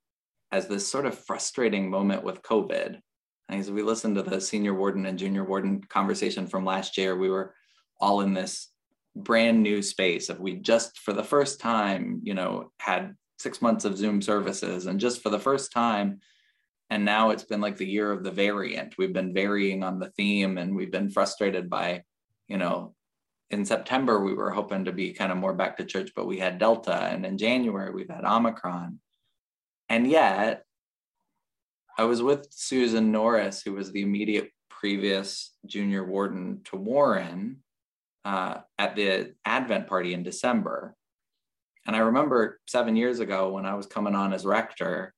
as 0.55 0.69
this 0.69 0.87
sort 0.87 1.05
of 1.05 1.19
frustrating 1.19 1.91
moment 1.91 2.23
with 2.23 2.43
COVID. 2.43 3.01
As 3.49 3.71
we 3.71 3.83
listened 3.83 4.17
to 4.17 4.23
the 4.23 4.41
senior 4.41 4.75
warden 4.75 5.07
and 5.07 5.19
junior 5.19 5.45
warden 5.45 5.83
conversation 5.83 6.47
from 6.47 6.65
last 6.65 6.97
year, 6.97 7.17
we 7.17 7.29
were 7.29 7.55
all 8.01 8.21
in 8.23 8.35
this 8.35 8.69
brand 9.15 9.63
new 9.63 9.83
space 9.83 10.29
of 10.29 10.41
we 10.41 10.57
just 10.57 10.99
for 10.99 11.13
the 11.13 11.23
first 11.23 11.61
time, 11.61 12.21
you 12.25 12.35
know, 12.35 12.73
had 12.79 13.15
six 13.39 13.61
months 13.61 13.85
of 13.85 13.97
Zoom 13.97 14.23
services 14.23 14.87
and 14.87 14.99
just 14.99 15.23
for 15.23 15.31
the 15.31 15.39
first 15.39 15.73
time. 15.73 16.21
And 16.91 17.05
now 17.05 17.31
it's 17.31 17.45
been 17.45 17.61
like 17.61 17.77
the 17.77 17.87
year 17.87 18.11
of 18.11 18.25
the 18.25 18.31
variant. 18.31 18.97
We've 18.99 19.13
been 19.13 19.35
varying 19.35 19.83
on 19.83 19.99
the 19.99 20.11
theme 20.11 20.59
and 20.59 20.75
we've 20.75 20.91
been 20.91 21.11
frustrated 21.11 21.69
by, 21.69 22.05
you 22.49 22.57
know, 22.57 22.95
in 23.51 23.65
September, 23.65 24.21
we 24.21 24.35
were 24.35 24.51
hoping 24.51 24.87
to 24.87 24.93
be 24.93 25.13
kind 25.13 25.31
of 25.31 25.39
more 25.39 25.55
back 25.55 25.77
to 25.77 25.85
church, 25.85 26.11
but 26.17 26.27
we 26.27 26.39
had 26.39 26.59
Delta. 26.59 26.95
And 26.95 27.25
in 27.25 27.39
January, 27.39 27.93
we've 27.93 28.09
had 28.09 28.25
Omicron. 28.25 28.99
And 29.89 30.11
yet, 30.11 30.64
I 31.97 32.05
was 32.05 32.23
with 32.23 32.49
Susan 32.51 33.13
Norris, 33.13 33.63
who 33.63 33.73
was 33.73 33.93
the 33.93 34.03
immediate 34.03 34.51
previous 34.69 35.55
junior 35.67 36.05
warden 36.05 36.61
to 36.65 36.77
Warren 36.77 37.63
uh, 38.25 38.59
at 38.79 38.97
the 38.97 39.35
Advent 39.45 39.87
party 39.87 40.15
in 40.15 40.23
December. 40.23 40.95
And 41.87 41.95
I 41.95 42.01
remember 42.01 42.61
seven 42.67 42.97
years 42.97 43.21
ago 43.21 43.53
when 43.53 43.67
I 43.67 43.75
was 43.75 43.87
coming 43.87 44.15
on 44.15 44.33
as 44.33 44.45
rector, 44.45 45.15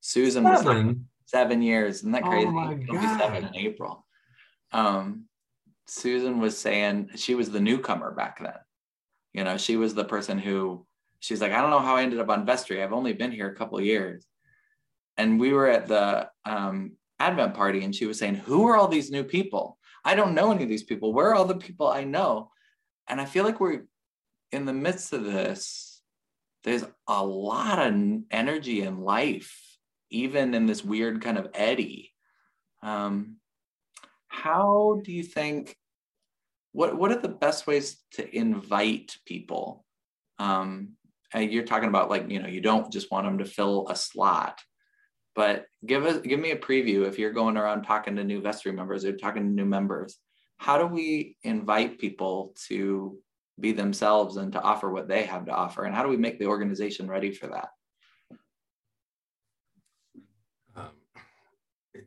Susan 0.00 0.44
seven. 0.44 0.56
was 0.56 0.64
like 0.64 0.96
seven 1.26 1.62
years. 1.62 1.96
Isn't 1.96 2.12
that 2.12 2.24
oh 2.24 2.28
crazy? 2.28 2.46
Oh 2.48 2.72
It'll 2.72 2.94
be 2.94 3.18
seven 3.18 3.44
in 3.44 3.56
April. 3.56 4.06
Um, 4.72 5.26
Susan 5.86 6.40
was 6.40 6.58
saying 6.58 7.10
she 7.16 7.34
was 7.34 7.50
the 7.50 7.60
newcomer 7.60 8.10
back 8.12 8.40
then. 8.40 8.54
You 9.32 9.44
know, 9.44 9.56
she 9.56 9.76
was 9.76 9.94
the 9.94 10.04
person 10.04 10.38
who 10.38 10.86
she's 11.20 11.40
like, 11.40 11.52
I 11.52 11.60
don't 11.60 11.70
know 11.70 11.78
how 11.78 11.96
I 11.96 12.02
ended 12.02 12.20
up 12.20 12.30
on 12.30 12.46
vestry. 12.46 12.82
I've 12.82 12.92
only 12.92 13.12
been 13.12 13.32
here 13.32 13.48
a 13.48 13.54
couple 13.54 13.78
of 13.78 13.84
years. 13.84 14.26
And 15.16 15.40
we 15.40 15.52
were 15.52 15.68
at 15.68 15.88
the 15.88 16.28
um, 16.44 16.92
Advent 17.18 17.54
party, 17.54 17.84
and 17.84 17.94
she 17.94 18.06
was 18.06 18.18
saying, 18.18 18.36
Who 18.36 18.66
are 18.68 18.76
all 18.76 18.88
these 18.88 19.10
new 19.10 19.24
people? 19.24 19.78
I 20.04 20.14
don't 20.14 20.34
know 20.34 20.52
any 20.52 20.62
of 20.62 20.68
these 20.68 20.84
people. 20.84 21.12
Where 21.12 21.30
are 21.30 21.34
all 21.34 21.46
the 21.46 21.56
people 21.56 21.88
I 21.88 22.04
know? 22.04 22.50
And 23.08 23.20
I 23.20 23.24
feel 23.24 23.44
like 23.44 23.60
we're 23.60 23.86
in 24.52 24.66
the 24.66 24.72
midst 24.72 25.12
of 25.12 25.24
this. 25.24 26.00
There's 26.64 26.84
a 27.06 27.24
lot 27.24 27.78
of 27.78 27.94
energy 28.30 28.82
and 28.82 29.04
life, 29.04 29.78
even 30.10 30.54
in 30.54 30.66
this 30.66 30.84
weird 30.84 31.22
kind 31.22 31.38
of 31.38 31.50
eddy. 31.54 32.12
Um, 32.82 33.36
how 34.28 35.00
do 35.02 35.12
you 35.12 35.22
think 35.22 35.76
what 36.72 36.96
what 36.96 37.10
are 37.10 37.20
the 37.20 37.28
best 37.28 37.66
ways 37.66 38.04
to 38.12 38.36
invite 38.36 39.16
people 39.24 39.84
um 40.38 40.90
you're 41.34 41.64
talking 41.64 41.88
about 41.88 42.10
like 42.10 42.30
you 42.30 42.40
know 42.40 42.48
you 42.48 42.60
don't 42.60 42.92
just 42.92 43.10
want 43.10 43.26
them 43.26 43.38
to 43.38 43.44
fill 43.44 43.88
a 43.88 43.96
slot 43.96 44.60
but 45.36 45.66
give 45.84 46.06
us 46.06 46.22
give 46.22 46.40
me 46.40 46.50
a 46.50 46.56
preview 46.56 47.06
if 47.06 47.18
you're 47.18 47.30
going 47.30 47.58
around 47.58 47.82
talking 47.82 48.16
to 48.16 48.24
new 48.24 48.40
vestry 48.40 48.72
members 48.72 49.04
or 49.04 49.14
talking 49.16 49.42
to 49.42 49.48
new 49.48 49.66
members. 49.66 50.16
How 50.56 50.78
do 50.78 50.86
we 50.86 51.36
invite 51.42 51.98
people 51.98 52.54
to 52.68 53.18
be 53.60 53.72
themselves 53.72 54.38
and 54.38 54.50
to 54.54 54.60
offer 54.62 54.90
what 54.90 55.08
they 55.08 55.24
have 55.24 55.44
to 55.44 55.52
offer? 55.52 55.84
And 55.84 55.94
how 55.94 56.02
do 56.02 56.08
we 56.08 56.16
make 56.16 56.38
the 56.38 56.46
organization 56.46 57.06
ready 57.06 57.30
for 57.30 57.48
that? 57.48 57.68
Um, 60.74 60.88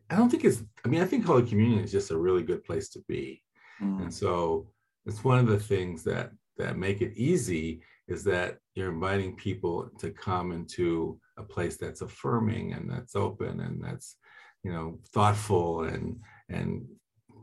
i 0.09 0.15
don't 0.15 0.29
think 0.29 0.43
it's 0.43 0.63
i 0.83 0.87
mean 0.87 1.01
i 1.01 1.05
think 1.05 1.25
holy 1.25 1.47
communion 1.47 1.83
is 1.83 1.91
just 1.91 2.11
a 2.11 2.17
really 2.17 2.43
good 2.43 2.63
place 2.63 2.89
to 2.89 2.99
be. 3.07 3.43
Mm. 3.81 4.01
and 4.01 4.13
so 4.13 4.67
it's 5.05 5.23
one 5.23 5.39
of 5.39 5.47
the 5.47 5.59
things 5.59 6.03
that 6.03 6.31
that 6.57 6.77
make 6.77 7.01
it 7.01 7.13
easy 7.15 7.81
is 8.09 8.23
that 8.23 8.57
you're 8.75 8.91
inviting 8.91 9.35
people 9.35 9.89
to 9.99 10.11
come 10.11 10.51
into 10.51 11.19
a 11.37 11.43
place 11.43 11.77
that's 11.77 12.01
affirming 12.01 12.73
and 12.73 12.89
that's 12.89 13.15
open 13.15 13.61
and 13.61 13.83
that's 13.83 14.17
you 14.63 14.73
know 14.73 14.99
thoughtful 15.13 15.83
and 15.83 16.19
and 16.49 16.85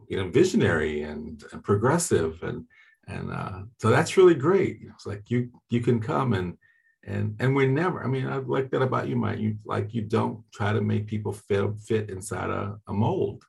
you 0.08 0.16
know 0.16 0.28
visionary 0.28 1.02
and, 1.02 1.42
and 1.52 1.62
progressive 1.62 2.42
and 2.42 2.64
and 3.08 3.32
uh, 3.32 3.60
so 3.78 3.88
that's 3.88 4.16
really 4.16 4.34
great. 4.34 4.80
It's 4.82 5.06
like 5.06 5.30
you 5.30 5.50
you 5.70 5.80
can 5.80 6.00
come 6.00 6.32
and 6.32 6.56
and 7.04 7.36
and 7.38 7.54
we're 7.54 7.68
never 7.68 8.02
i 8.02 8.06
mean 8.08 8.26
i 8.26 8.36
like 8.38 8.68
that 8.70 8.82
about 8.82 9.06
you 9.06 9.14
mike 9.14 9.38
you 9.38 9.56
like 9.64 9.94
you 9.94 10.02
don't 10.02 10.42
try 10.52 10.72
to 10.72 10.80
make 10.80 11.06
people 11.06 11.32
fit 11.32 11.64
fit 11.80 12.10
inside 12.10 12.50
a, 12.50 12.76
a 12.88 12.92
mold. 12.92 13.44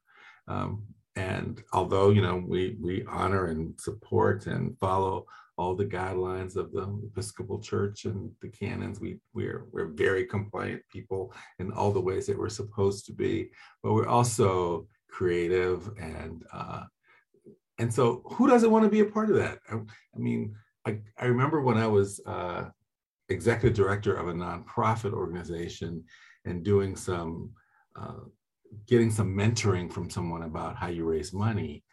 Um, 0.47 0.83
and 1.17 1.63
although 1.73 2.09
you 2.11 2.21
know 2.21 2.43
we 2.47 2.77
we 2.79 3.03
honor 3.09 3.47
and 3.47 3.79
support 3.79 4.47
and 4.47 4.77
follow 4.79 5.25
all 5.57 5.75
the 5.75 5.85
guidelines 5.85 6.55
of 6.55 6.71
the 6.71 6.83
Episcopal 7.11 7.59
Church 7.59 8.05
and 8.05 8.31
the 8.41 8.47
canons. 8.47 8.99
We 8.99 9.17
we're 9.33 9.65
we're 9.71 9.87
very 9.87 10.25
compliant 10.25 10.83
people 10.91 11.33
in 11.59 11.71
all 11.71 11.91
the 11.91 11.99
ways 11.99 12.27
that 12.27 12.37
we're 12.37 12.49
supposed 12.49 13.05
to 13.07 13.13
be, 13.13 13.49
but 13.81 13.93
we're 13.93 14.07
also 14.07 14.87
creative 15.09 15.89
and 15.99 16.45
uh, 16.53 16.83
and 17.79 17.91
so 17.91 18.21
who 18.25 18.47
doesn't 18.47 18.71
want 18.71 18.85
to 18.85 18.89
be 18.89 18.99
a 18.99 19.05
part 19.05 19.29
of 19.29 19.35
that? 19.37 19.59
I, 19.69 19.75
I 19.75 20.19
mean, 20.19 20.55
I, 20.85 20.99
I 21.17 21.25
remember 21.25 21.61
when 21.61 21.77
I 21.77 21.87
was 21.87 22.19
uh, 22.25 22.65
executive 23.29 23.75
director 23.75 24.15
of 24.15 24.27
a 24.27 24.33
nonprofit 24.33 25.13
organization 25.13 26.03
and 26.45 26.63
doing 26.63 26.95
some 26.95 27.51
uh, 27.95 28.25
getting 28.87 29.11
some 29.11 29.35
mentoring 29.35 29.91
from 29.91 30.09
someone 30.09 30.43
about 30.43 30.75
how 30.75 30.87
you 30.87 31.05
raise 31.05 31.33
money. 31.33 31.83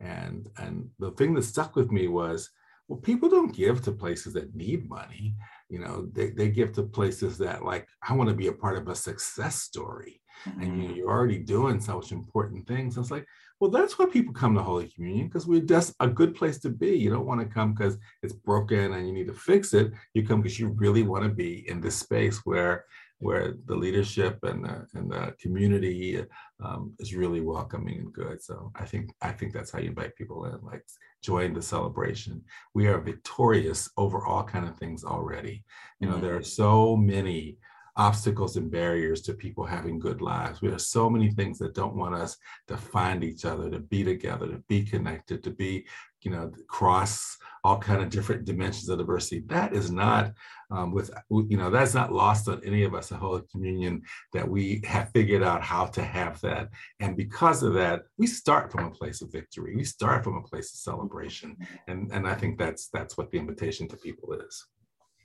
And, 0.00 0.48
and 0.58 0.88
the 0.98 1.12
thing 1.12 1.34
that 1.34 1.44
stuck 1.44 1.76
with 1.76 1.90
me 1.90 2.08
was 2.08 2.50
well, 2.88 2.98
people 2.98 3.28
don't 3.28 3.54
give 3.54 3.82
to 3.82 3.92
places 3.92 4.34
that 4.34 4.54
need 4.54 4.88
money. 4.88 5.34
You 5.70 5.78
know, 5.78 6.06
they, 6.12 6.30
they 6.30 6.50
give 6.50 6.72
to 6.72 6.82
places 6.82 7.38
that 7.38 7.64
like, 7.64 7.88
I 8.06 8.12
want 8.12 8.28
to 8.28 8.36
be 8.36 8.48
a 8.48 8.52
part 8.52 8.76
of 8.76 8.88
a 8.88 8.94
success 8.94 9.62
story. 9.62 10.20
Mm-hmm. 10.46 10.60
And 10.60 10.68
you 10.68 10.76
know, 10.76 10.88
mm-hmm. 10.88 10.96
you're 10.96 11.10
already 11.10 11.38
doing 11.38 11.80
such 11.80 12.12
important 12.12 12.66
things. 12.66 12.98
it's 12.98 13.10
like, 13.10 13.26
well, 13.60 13.70
that's 13.70 13.98
why 13.98 14.06
people 14.06 14.34
come 14.34 14.54
to 14.54 14.62
Holy 14.62 14.88
Communion, 14.88 15.28
because 15.28 15.46
we're 15.46 15.62
just 15.62 15.94
a 16.00 16.08
good 16.08 16.34
place 16.34 16.58
to 16.58 16.68
be. 16.68 16.90
You 16.98 17.08
don't 17.08 17.26
want 17.26 17.40
to 17.40 17.46
come 17.46 17.72
because 17.72 17.96
it's 18.22 18.34
broken 18.34 18.92
and 18.92 19.06
you 19.06 19.14
need 19.14 19.28
to 19.28 19.32
fix 19.32 19.72
it. 19.72 19.92
You 20.12 20.26
come 20.26 20.42
because 20.42 20.58
you 20.58 20.68
really 20.76 21.02
want 21.02 21.22
to 21.24 21.30
be 21.30 21.66
in 21.68 21.80
this 21.80 21.96
space 21.96 22.40
where 22.44 22.84
where 23.24 23.54
the 23.64 23.74
leadership 23.74 24.38
and 24.42 24.64
the, 24.66 24.86
and 24.92 25.10
the 25.10 25.34
community 25.40 26.22
um, 26.62 26.92
is 26.98 27.14
really 27.14 27.40
welcoming 27.40 27.98
and 27.98 28.12
good. 28.12 28.42
So 28.42 28.70
I 28.76 28.84
think 28.84 29.14
I 29.22 29.32
think 29.32 29.52
that's 29.52 29.70
how 29.72 29.78
you 29.78 29.88
invite 29.88 30.14
people 30.14 30.44
in, 30.44 30.58
like 30.62 30.84
join 31.22 31.54
the 31.54 31.62
celebration. 31.62 32.42
We 32.74 32.86
are 32.86 33.00
victorious 33.00 33.90
over 33.96 34.26
all 34.26 34.44
kind 34.44 34.68
of 34.68 34.76
things 34.76 35.04
already. 35.04 35.64
You 36.00 36.08
know, 36.08 36.16
mm-hmm. 36.16 36.24
there 36.24 36.36
are 36.36 36.42
so 36.42 36.96
many 36.96 37.56
obstacles 37.96 38.56
and 38.56 38.70
barriers 38.70 39.22
to 39.22 39.32
people 39.32 39.64
having 39.64 39.98
good 39.98 40.20
lives. 40.20 40.60
We 40.60 40.70
have 40.70 40.80
so 40.80 41.08
many 41.08 41.30
things 41.30 41.58
that 41.58 41.74
don't 41.74 41.96
want 41.96 42.14
us 42.14 42.36
to 42.68 42.76
find 42.76 43.22
each 43.24 43.44
other, 43.44 43.70
to 43.70 43.78
be 43.78 44.04
together, 44.04 44.48
to 44.48 44.62
be 44.68 44.82
connected, 44.84 45.44
to 45.44 45.50
be, 45.50 45.86
you 46.24 46.30
know, 46.30 46.50
cross 46.68 47.36
all 47.62 47.78
kind 47.78 48.02
of 48.02 48.10
different 48.10 48.44
dimensions 48.44 48.88
of 48.88 48.98
diversity. 48.98 49.42
That 49.46 49.72
is 49.72 49.90
not 49.90 50.32
um, 50.70 50.92
with, 50.92 51.10
you 51.30 51.56
know, 51.56 51.70
that's 51.70 51.94
not 51.94 52.12
lost 52.12 52.48
on 52.48 52.60
any 52.64 52.84
of 52.84 52.94
us 52.94 53.10
at 53.10 53.18
Holy 53.18 53.42
Communion 53.50 54.02
that 54.34 54.46
we 54.46 54.82
have 54.84 55.10
figured 55.12 55.42
out 55.42 55.62
how 55.62 55.86
to 55.86 56.02
have 56.02 56.40
that. 56.42 56.68
And 57.00 57.16
because 57.16 57.62
of 57.62 57.72
that, 57.74 58.02
we 58.18 58.26
start 58.26 58.70
from 58.70 58.84
a 58.84 58.90
place 58.90 59.22
of 59.22 59.32
victory. 59.32 59.74
We 59.74 59.84
start 59.84 60.24
from 60.24 60.36
a 60.36 60.42
place 60.42 60.72
of 60.72 60.78
celebration. 60.78 61.56
And, 61.88 62.10
and 62.12 62.28
I 62.28 62.34
think 62.34 62.58
that's, 62.58 62.88
that's 62.88 63.16
what 63.16 63.30
the 63.30 63.38
invitation 63.38 63.88
to 63.88 63.96
people 63.96 64.34
is. 64.34 64.66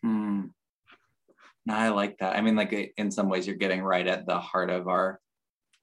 Hmm. 0.01 0.43
I 1.69 1.89
like 1.89 2.17
that. 2.19 2.37
I 2.37 2.41
mean, 2.41 2.55
like 2.55 2.93
in 2.97 3.11
some 3.11 3.27
ways, 3.27 3.45
you're 3.45 3.55
getting 3.55 3.81
right 3.81 4.07
at 4.07 4.25
the 4.25 4.39
heart 4.39 4.69
of 4.69 4.87
our, 4.87 5.19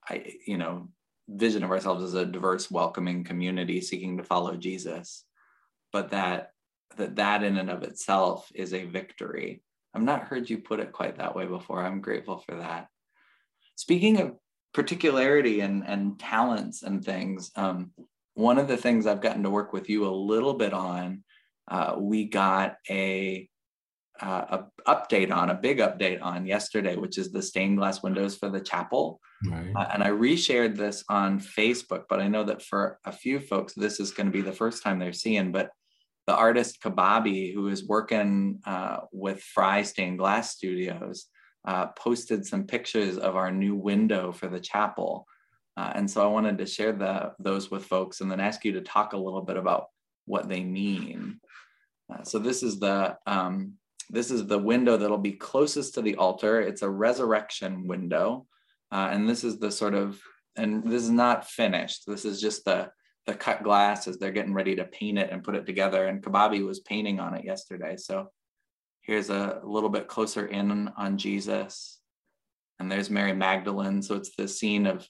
I, 0.08 0.32
you 0.46 0.56
know, 0.56 0.88
vision 1.28 1.64
of 1.64 1.70
ourselves 1.70 2.02
as 2.02 2.14
a 2.14 2.24
diverse, 2.24 2.70
welcoming 2.70 3.24
community 3.24 3.80
seeking 3.80 4.16
to 4.16 4.24
follow 4.24 4.56
Jesus. 4.56 5.24
But 5.92 6.10
that 6.10 6.52
that 6.96 7.16
that 7.16 7.42
in 7.42 7.58
and 7.58 7.70
of 7.70 7.82
itself 7.82 8.50
is 8.54 8.72
a 8.72 8.84
victory. 8.84 9.62
I've 9.94 10.02
not 10.02 10.24
heard 10.24 10.48
you 10.48 10.58
put 10.58 10.80
it 10.80 10.92
quite 10.92 11.18
that 11.18 11.34
way 11.34 11.46
before. 11.46 11.82
I'm 11.82 12.00
grateful 12.00 12.38
for 12.38 12.56
that. 12.56 12.88
Speaking 13.76 14.20
of 14.20 14.36
particularity 14.72 15.60
and 15.60 15.86
and 15.86 16.18
talents 16.18 16.82
and 16.82 17.04
things, 17.04 17.50
um, 17.56 17.92
one 18.34 18.58
of 18.58 18.68
the 18.68 18.76
things 18.76 19.06
I've 19.06 19.22
gotten 19.22 19.42
to 19.42 19.50
work 19.50 19.72
with 19.72 19.88
you 19.88 20.06
a 20.06 20.14
little 20.14 20.54
bit 20.54 20.72
on, 20.72 21.24
uh, 21.68 21.96
we 21.98 22.26
got 22.26 22.76
a 22.88 23.48
uh, 24.20 24.58
a 24.86 24.90
update 24.90 25.32
on 25.32 25.50
a 25.50 25.54
big 25.54 25.78
update 25.78 26.22
on 26.22 26.46
yesterday, 26.46 26.96
which 26.96 27.18
is 27.18 27.30
the 27.30 27.42
stained 27.42 27.78
glass 27.78 28.02
windows 28.02 28.36
for 28.36 28.48
the 28.48 28.60
chapel. 28.60 29.20
Right. 29.48 29.72
Uh, 29.74 29.86
and 29.92 30.02
I 30.02 30.08
reshared 30.08 30.76
this 30.76 31.04
on 31.08 31.40
Facebook, 31.40 32.04
but 32.08 32.20
I 32.20 32.28
know 32.28 32.44
that 32.44 32.62
for 32.62 32.98
a 33.04 33.12
few 33.12 33.40
folks, 33.40 33.74
this 33.74 34.00
is 34.00 34.10
going 34.12 34.26
to 34.26 34.32
be 34.32 34.42
the 34.42 34.52
first 34.52 34.82
time 34.82 34.98
they're 34.98 35.12
seeing. 35.12 35.52
But 35.52 35.70
the 36.26 36.34
artist 36.34 36.80
Kababi, 36.82 37.54
who 37.54 37.68
is 37.68 37.86
working 37.86 38.60
uh, 38.66 38.98
with 39.12 39.42
Frei 39.42 39.82
Stained 39.84 40.18
Glass 40.18 40.52
Studios, 40.52 41.26
uh, 41.66 41.86
posted 41.88 42.46
some 42.46 42.64
pictures 42.64 43.18
of 43.18 43.36
our 43.36 43.50
new 43.50 43.74
window 43.74 44.32
for 44.32 44.48
the 44.48 44.60
chapel. 44.60 45.26
Uh, 45.76 45.92
and 45.94 46.10
so 46.10 46.22
I 46.22 46.26
wanted 46.26 46.58
to 46.58 46.66
share 46.66 46.92
the, 46.92 47.32
those 47.38 47.70
with 47.70 47.84
folks 47.84 48.20
and 48.20 48.30
then 48.30 48.40
ask 48.40 48.64
you 48.64 48.72
to 48.72 48.80
talk 48.80 49.12
a 49.12 49.18
little 49.18 49.42
bit 49.42 49.56
about 49.56 49.88
what 50.24 50.48
they 50.48 50.62
mean. 50.62 51.40
Uh, 52.12 52.22
so 52.22 52.38
this 52.38 52.62
is 52.62 52.78
the 52.78 53.16
um, 53.26 53.74
this 54.08 54.30
is 54.30 54.46
the 54.46 54.58
window 54.58 54.96
that'll 54.96 55.18
be 55.18 55.32
closest 55.32 55.94
to 55.94 56.02
the 56.02 56.16
altar. 56.16 56.60
It's 56.60 56.82
a 56.82 56.90
resurrection 56.90 57.86
window. 57.86 58.46
Uh, 58.92 59.08
and 59.10 59.28
this 59.28 59.44
is 59.44 59.58
the 59.58 59.70
sort 59.70 59.94
of, 59.94 60.20
and 60.56 60.84
this 60.84 61.02
is 61.02 61.10
not 61.10 61.48
finished. 61.48 62.04
This 62.06 62.24
is 62.24 62.40
just 62.40 62.64
the, 62.64 62.90
the 63.26 63.34
cut 63.34 63.62
glass 63.62 64.06
as 64.06 64.18
they're 64.18 64.30
getting 64.30 64.54
ready 64.54 64.76
to 64.76 64.84
paint 64.84 65.18
it 65.18 65.30
and 65.30 65.42
put 65.42 65.56
it 65.56 65.66
together. 65.66 66.06
And 66.06 66.22
Kababi 66.22 66.64
was 66.64 66.80
painting 66.80 67.18
on 67.18 67.34
it 67.34 67.44
yesterday. 67.44 67.96
So 67.96 68.30
here's 69.02 69.30
a 69.30 69.60
little 69.64 69.90
bit 69.90 70.08
closer 70.08 70.46
in 70.46 70.88
on 70.96 71.18
Jesus. 71.18 71.98
And 72.78 72.90
there's 72.90 73.10
Mary 73.10 73.32
Magdalene. 73.32 74.02
So 74.02 74.14
it's 74.14 74.36
the 74.36 74.46
scene 74.46 74.86
of 74.86 75.08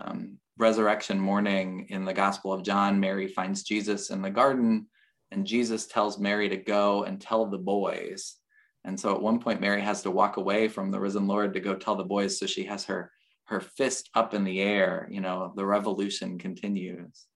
um, 0.00 0.38
resurrection 0.56 1.20
morning 1.20 1.86
in 1.90 2.04
the 2.04 2.14
Gospel 2.14 2.52
of 2.52 2.62
John. 2.62 2.98
Mary 2.98 3.28
finds 3.28 3.62
Jesus 3.62 4.10
in 4.10 4.22
the 4.22 4.30
garden 4.30 4.86
and 5.30 5.46
Jesus 5.46 5.86
tells 5.86 6.18
Mary 6.18 6.48
to 6.48 6.56
go 6.56 7.04
and 7.04 7.20
tell 7.20 7.46
the 7.46 7.58
boys. 7.58 8.36
And 8.84 8.98
so 8.98 9.14
at 9.14 9.22
one 9.22 9.40
point, 9.40 9.60
Mary 9.60 9.82
has 9.82 10.02
to 10.02 10.10
walk 10.10 10.36
away 10.36 10.68
from 10.68 10.90
the 10.90 11.00
risen 11.00 11.26
Lord 11.26 11.52
to 11.54 11.60
go 11.60 11.74
tell 11.74 11.96
the 11.96 12.04
boys. 12.04 12.38
So 12.38 12.46
she 12.46 12.64
has 12.64 12.84
her 12.84 13.12
her 13.44 13.60
fist 13.60 14.10
up 14.14 14.34
in 14.34 14.44
the 14.44 14.60
air. 14.60 15.08
You 15.10 15.20
know, 15.20 15.52
the 15.56 15.64
revolution 15.64 16.38
continues. 16.38 17.26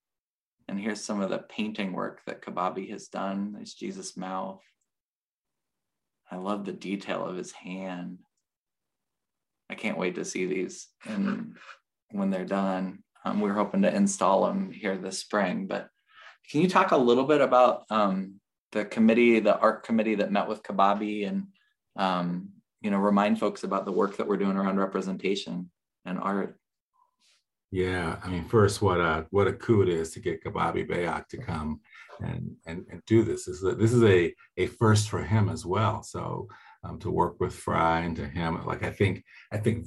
And 0.68 0.78
here's 0.78 1.02
some 1.02 1.20
of 1.20 1.30
the 1.30 1.38
painting 1.38 1.92
work 1.92 2.20
that 2.26 2.42
Kababi 2.42 2.90
has 2.90 3.08
done. 3.08 3.52
There's 3.52 3.74
Jesus' 3.74 4.16
mouth. 4.16 4.60
I 6.30 6.36
love 6.36 6.64
the 6.64 6.72
detail 6.72 7.24
of 7.24 7.36
his 7.36 7.52
hand. 7.52 8.18
I 9.68 9.74
can't 9.74 9.98
wait 9.98 10.14
to 10.14 10.24
see 10.24 10.46
these 10.46 10.88
and 11.06 11.56
when 12.10 12.30
they're 12.30 12.44
done. 12.44 13.02
Um, 13.24 13.40
we're 13.40 13.54
hoping 13.54 13.82
to 13.82 13.94
install 13.94 14.46
them 14.46 14.70
here 14.70 14.96
this 14.96 15.18
spring, 15.18 15.66
but 15.66 15.88
can 16.50 16.60
you 16.60 16.68
talk 16.68 16.90
a 16.90 16.96
little 16.96 17.24
bit 17.24 17.40
about 17.40 17.84
um, 17.90 18.40
the 18.72 18.84
committee, 18.84 19.40
the 19.40 19.58
art 19.58 19.84
committee 19.84 20.16
that 20.16 20.32
met 20.32 20.48
with 20.48 20.62
Kababi 20.62 21.28
and, 21.28 21.46
um, 21.96 22.50
you 22.80 22.90
know, 22.90 22.98
remind 22.98 23.38
folks 23.38 23.64
about 23.64 23.84
the 23.84 23.92
work 23.92 24.16
that 24.16 24.26
we're 24.26 24.36
doing 24.36 24.56
around 24.56 24.78
representation 24.78 25.70
and 26.04 26.18
art? 26.18 26.58
Yeah, 27.70 28.16
I 28.22 28.28
mean, 28.28 28.44
first, 28.44 28.82
what 28.82 29.00
a 29.00 29.26
what 29.30 29.48
a 29.48 29.52
coup 29.52 29.80
it 29.80 29.88
is 29.88 30.10
to 30.12 30.20
get 30.20 30.44
Kababi 30.44 30.86
Bayak 30.86 31.26
to 31.28 31.38
come 31.38 31.80
and 32.20 32.54
and, 32.66 32.84
and 32.90 33.02
do 33.06 33.22
this. 33.22 33.46
This 33.46 33.56
is 33.56 33.64
a, 33.64 33.74
this 33.74 33.92
is 33.94 34.02
a 34.04 34.34
a 34.58 34.66
first 34.66 35.08
for 35.08 35.22
him 35.22 35.48
as 35.48 35.64
well. 35.64 36.02
So 36.02 36.48
um, 36.84 36.98
to 36.98 37.10
work 37.10 37.40
with 37.40 37.54
Frei 37.54 38.04
and 38.04 38.14
to 38.16 38.26
him, 38.26 38.64
like 38.66 38.82
I 38.82 38.90
think 38.90 39.24
I 39.50 39.56
think 39.56 39.86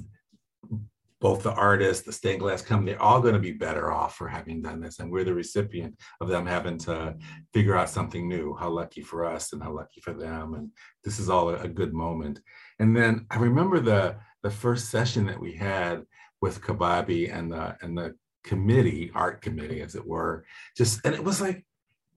both 1.26 1.42
the 1.42 1.52
artist, 1.54 2.04
the 2.04 2.12
stained 2.12 2.38
glass 2.38 2.62
company, 2.62 2.92
they're 2.92 3.02
all 3.02 3.20
going 3.20 3.34
to 3.34 3.40
be 3.40 3.50
better 3.50 3.90
off 3.90 4.14
for 4.14 4.28
having 4.28 4.62
done 4.62 4.80
this. 4.80 5.00
And 5.00 5.10
we're 5.10 5.24
the 5.24 5.34
recipient 5.34 5.98
of 6.20 6.28
them 6.28 6.46
having 6.46 6.78
to 6.86 7.16
figure 7.52 7.76
out 7.76 7.90
something 7.90 8.28
new. 8.28 8.54
How 8.54 8.68
lucky 8.68 9.02
for 9.02 9.24
us 9.24 9.52
and 9.52 9.60
how 9.60 9.72
lucky 9.72 10.00
for 10.00 10.12
them. 10.12 10.54
And 10.54 10.70
this 11.02 11.18
is 11.18 11.28
all 11.28 11.48
a, 11.48 11.66
good 11.66 11.92
moment. 11.92 12.38
And 12.78 12.96
then 12.96 13.26
I 13.28 13.38
remember 13.38 13.80
the 13.80 14.14
the 14.44 14.52
first 14.52 14.88
session 14.88 15.26
that 15.26 15.40
we 15.40 15.52
had 15.54 16.04
with 16.40 16.60
Kababi 16.60 17.36
and 17.36 17.50
the 17.50 17.76
and 17.82 17.98
the 17.98 18.14
committee, 18.44 19.10
art 19.12 19.42
committee, 19.42 19.82
as 19.82 19.96
it 19.96 20.06
were, 20.06 20.44
just 20.76 21.04
and 21.04 21.12
it 21.12 21.24
was 21.24 21.40
like 21.40 21.66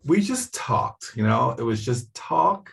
we 0.05 0.21
just 0.21 0.53
talked, 0.53 1.13
you 1.15 1.23
know, 1.23 1.55
it 1.57 1.63
was 1.63 1.83
just 1.83 2.13
talk 2.13 2.71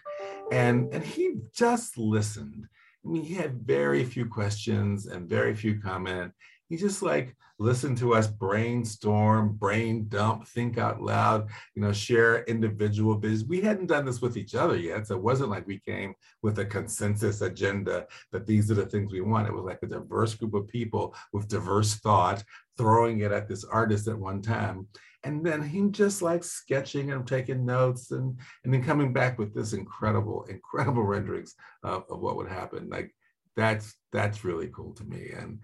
and 0.52 0.92
and 0.92 1.02
he 1.02 1.36
just 1.54 1.96
listened 1.96 2.68
He 3.12 3.34
had 3.34 3.62
very 3.66 4.04
few 4.04 4.26
questions 4.26 5.06
and 5.06 5.28
very 5.28 5.54
few 5.54 5.80
comment. 5.80 6.32
He 6.68 6.76
just 6.76 7.02
like 7.02 7.36
listened 7.58 7.96
to 7.98 8.14
us 8.14 8.26
brainstorm, 8.26 9.54
brain 9.54 10.08
dump, 10.08 10.46
think 10.46 10.78
out 10.78 11.00
loud, 11.00 11.48
you 11.74 11.82
know, 11.82 11.92
share 11.92 12.44
individual 12.44 13.14
business. 13.14 13.48
We 13.48 13.60
hadn't 13.60 13.86
done 13.86 14.04
this 14.04 14.20
with 14.20 14.36
each 14.36 14.54
other 14.54 14.76
yet. 14.76 15.06
So 15.06 15.16
it 15.16 15.22
wasn't 15.22 15.50
like 15.50 15.66
we 15.66 15.78
came 15.78 16.14
with 16.42 16.58
a 16.58 16.64
consensus 16.64 17.40
agenda 17.40 18.06
that 18.32 18.46
these 18.46 18.70
are 18.70 18.74
the 18.74 18.86
things 18.86 19.12
we 19.12 19.20
want. 19.22 19.48
It 19.48 19.54
was 19.54 19.64
like 19.64 19.82
a 19.82 19.86
diverse 19.86 20.34
group 20.34 20.54
of 20.54 20.68
people 20.68 21.14
with 21.32 21.48
diverse 21.48 21.94
thought 21.94 22.44
throwing 22.76 23.20
it 23.20 23.32
at 23.32 23.48
this 23.48 23.64
artist 23.64 24.06
at 24.08 24.18
one 24.18 24.42
time 24.42 24.86
and 25.24 25.44
then 25.44 25.60
him 25.60 25.90
just 25.90 26.22
like 26.22 26.44
sketching 26.44 27.10
and 27.10 27.26
taking 27.26 27.66
notes 27.66 28.12
and 28.12 28.38
and 28.64 28.72
then 28.72 28.82
coming 28.82 29.12
back 29.12 29.38
with 29.38 29.54
this 29.54 29.72
incredible 29.72 30.44
incredible 30.48 31.02
renderings 31.14 31.54
of, 31.82 32.04
of 32.10 32.20
what 32.20 32.36
would 32.36 32.48
happen 32.48 32.88
like 32.90 33.14
that's 33.56 33.94
that's 34.12 34.44
really 34.44 34.68
cool 34.68 34.92
to 34.92 35.04
me 35.04 35.30
and 35.36 35.58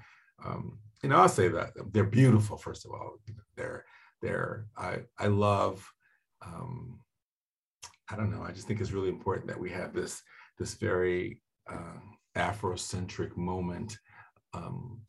um, 0.44 0.78
you 1.02 1.08
know 1.08 1.16
i'll 1.16 1.28
say 1.28 1.48
that 1.48 1.72
they're 1.92 2.04
beautiful 2.04 2.56
first 2.56 2.84
of 2.84 2.92
all 2.92 3.18
they're 3.56 3.84
they're 4.20 4.66
i 4.76 4.98
i 5.18 5.26
love 5.26 5.86
um, 6.44 6.98
i 8.10 8.16
don't 8.16 8.30
know 8.30 8.42
i 8.42 8.52
just 8.52 8.66
think 8.66 8.80
it's 8.80 8.92
really 8.92 9.08
important 9.08 9.46
that 9.46 9.58
we 9.58 9.70
have 9.70 9.92
this 9.92 10.22
this 10.58 10.74
very 10.74 11.40
uh, 11.70 12.00
afrocentric 12.36 13.36
moment 13.36 13.98
um, 14.54 15.00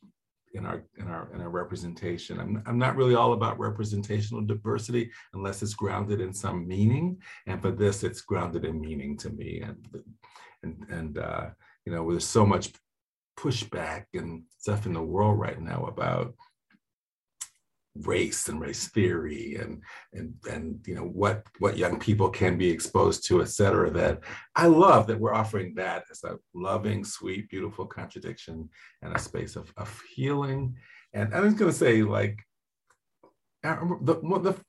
in 0.53 0.65
our 0.65 0.83
in 0.97 1.07
our 1.07 1.29
in 1.33 1.41
our 1.41 1.49
representation. 1.49 2.39
I'm, 2.39 2.63
I'm 2.65 2.77
not 2.77 2.95
really 2.95 3.15
all 3.15 3.33
about 3.33 3.59
representational 3.59 4.43
diversity 4.43 5.11
unless 5.33 5.61
it's 5.61 5.73
grounded 5.73 6.21
in 6.21 6.33
some 6.33 6.67
meaning. 6.67 7.17
And 7.47 7.61
for 7.61 7.71
this, 7.71 8.03
it's 8.03 8.21
grounded 8.21 8.65
in 8.65 8.79
meaning 8.79 9.17
to 9.17 9.29
me. 9.31 9.61
And 9.61 9.87
and 10.61 10.85
and 10.89 11.17
uh, 11.17 11.49
you 11.85 11.91
know, 11.91 12.09
there's 12.09 12.27
so 12.27 12.45
much 12.45 12.71
pushback 13.37 14.05
and 14.13 14.43
stuff 14.57 14.85
in 14.85 14.93
the 14.93 15.01
world 15.01 15.39
right 15.39 15.59
now 15.59 15.85
about 15.85 16.33
race 17.95 18.47
and 18.47 18.59
race 18.59 18.87
theory 18.87 19.55
and 19.61 19.81
and 20.13 20.33
and 20.49 20.79
you 20.87 20.95
know 20.95 21.05
what 21.05 21.43
what 21.59 21.77
young 21.77 21.99
people 21.99 22.27
can 22.27 22.57
be 22.57 22.67
exposed 22.67 23.23
to 23.27 23.41
et 23.41 23.49
cetera 23.49 23.91
that 23.91 24.19
i 24.55 24.65
love 24.65 25.05
that 25.05 25.19
we're 25.19 25.33
offering 25.33 25.75
that 25.75 26.03
as 26.09 26.23
a 26.23 26.35
loving 26.55 27.05
sweet 27.05 27.47
beautiful 27.49 27.85
contradiction 27.85 28.67
and 29.03 29.15
a 29.15 29.19
space 29.19 29.55
of, 29.55 29.71
of 29.77 30.01
healing. 30.15 30.75
And 31.13 31.35
i 31.35 31.39
was 31.39 31.53
going 31.53 31.69
to 31.71 31.77
say 31.77 32.01
like 32.01 32.39
the, 33.61 34.17
the 34.41 34.59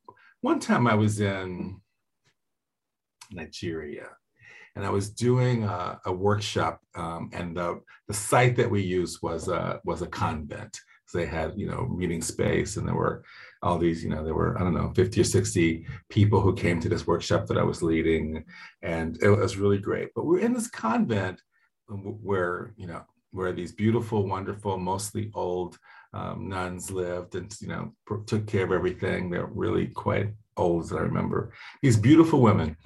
one 0.42 0.60
time 0.60 0.86
i 0.86 0.94
was 0.94 1.18
in 1.18 1.80
nigeria 3.32 4.08
and 4.76 4.84
I 4.84 4.90
was 4.90 5.10
doing 5.10 5.64
a, 5.64 6.00
a 6.04 6.12
workshop, 6.12 6.80
um, 6.94 7.30
and 7.32 7.56
the, 7.56 7.80
the 8.08 8.14
site 8.14 8.56
that 8.56 8.70
we 8.70 8.82
used 8.82 9.20
was 9.22 9.48
a, 9.48 9.80
was 9.84 10.02
a 10.02 10.06
convent. 10.06 10.78
They 11.12 11.26
had 11.26 11.52
you 11.56 11.68
know 11.68 11.86
meeting 11.86 12.20
space 12.20 12.76
and 12.76 12.88
there 12.88 12.96
were 12.96 13.22
all 13.62 13.78
these 13.78 14.02
you 14.02 14.10
know 14.10 14.24
there 14.24 14.34
were 14.34 14.58
i 14.58 14.64
don't 14.64 14.74
know 14.74 14.92
50 14.94 15.20
or 15.20 15.24
60 15.24 15.86
people 16.10 16.40
who 16.40 16.54
came 16.54 16.80
to 16.80 16.88
this 16.88 17.06
workshop 17.06 17.46
that 17.46 17.56
i 17.56 17.62
was 17.62 17.82
leading 17.82 18.44
and 18.82 19.16
it 19.22 19.30
was 19.30 19.56
really 19.56 19.78
great. 19.78 20.10
But 20.14 20.26
we're 20.26 20.40
in 20.40 20.52
this 20.52 20.68
convent 20.68 21.40
where 21.88 22.74
you 22.76 22.86
know 22.86 23.02
where 23.30 23.52
these 23.52 23.72
beautiful 23.72 24.26
wonderful 24.26 24.78
mostly 24.78 25.30
old 25.34 25.78
um, 26.12 26.48
nuns 26.48 26.90
lived 26.90 27.34
and 27.34 27.54
you 27.60 27.68
know 27.68 27.92
took 28.26 28.46
care 28.46 28.64
of 28.64 28.72
everything. 28.72 29.30
They're 29.30 29.46
really 29.46 29.86
quite 29.86 30.28
old 30.56 30.84
as 30.84 30.92
i 30.92 31.00
remember. 31.00 31.52
These 31.82 31.96
beautiful 31.96 32.40
women 32.40 32.76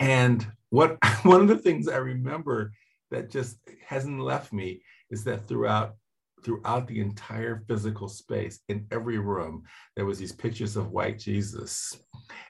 and 0.00 0.50
what 0.70 0.96
one 1.22 1.40
of 1.40 1.48
the 1.48 1.56
things 1.56 1.86
i 1.86 1.96
remember 1.96 2.72
that 3.10 3.30
just 3.30 3.58
hasn't 3.86 4.20
left 4.20 4.52
me 4.52 4.82
is 5.10 5.22
that 5.24 5.46
throughout 5.46 5.94
throughout 6.42 6.86
the 6.86 7.00
entire 7.00 7.62
physical 7.68 8.08
space 8.08 8.60
in 8.68 8.86
every 8.90 9.18
room 9.18 9.62
there 9.94 10.06
was 10.06 10.18
these 10.18 10.32
pictures 10.32 10.76
of 10.76 10.90
white 10.90 11.18
jesus. 11.18 12.00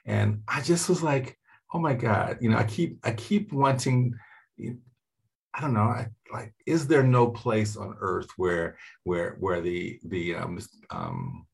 And 0.05 0.41
i 0.47 0.61
just 0.61 0.89
was 0.89 1.03
like 1.03 1.37
oh 1.73 1.79
my 1.79 1.93
god 1.93 2.37
you 2.41 2.49
know 2.49 2.57
i 2.57 2.63
keep 2.63 2.99
i 3.03 3.11
keep 3.11 3.51
wanting 3.51 4.13
i 4.59 5.61
don't 5.61 5.73
know 5.73 5.81
I, 5.81 6.07
like 6.31 6.53
is 6.65 6.87
there 6.87 7.03
no 7.03 7.27
place 7.27 7.75
on 7.75 7.95
earth 7.99 8.29
where 8.37 8.77
where 9.03 9.35
where 9.39 9.61
the 9.61 9.99
the 10.05 10.35
um, 10.35 10.59
um, 10.89 11.45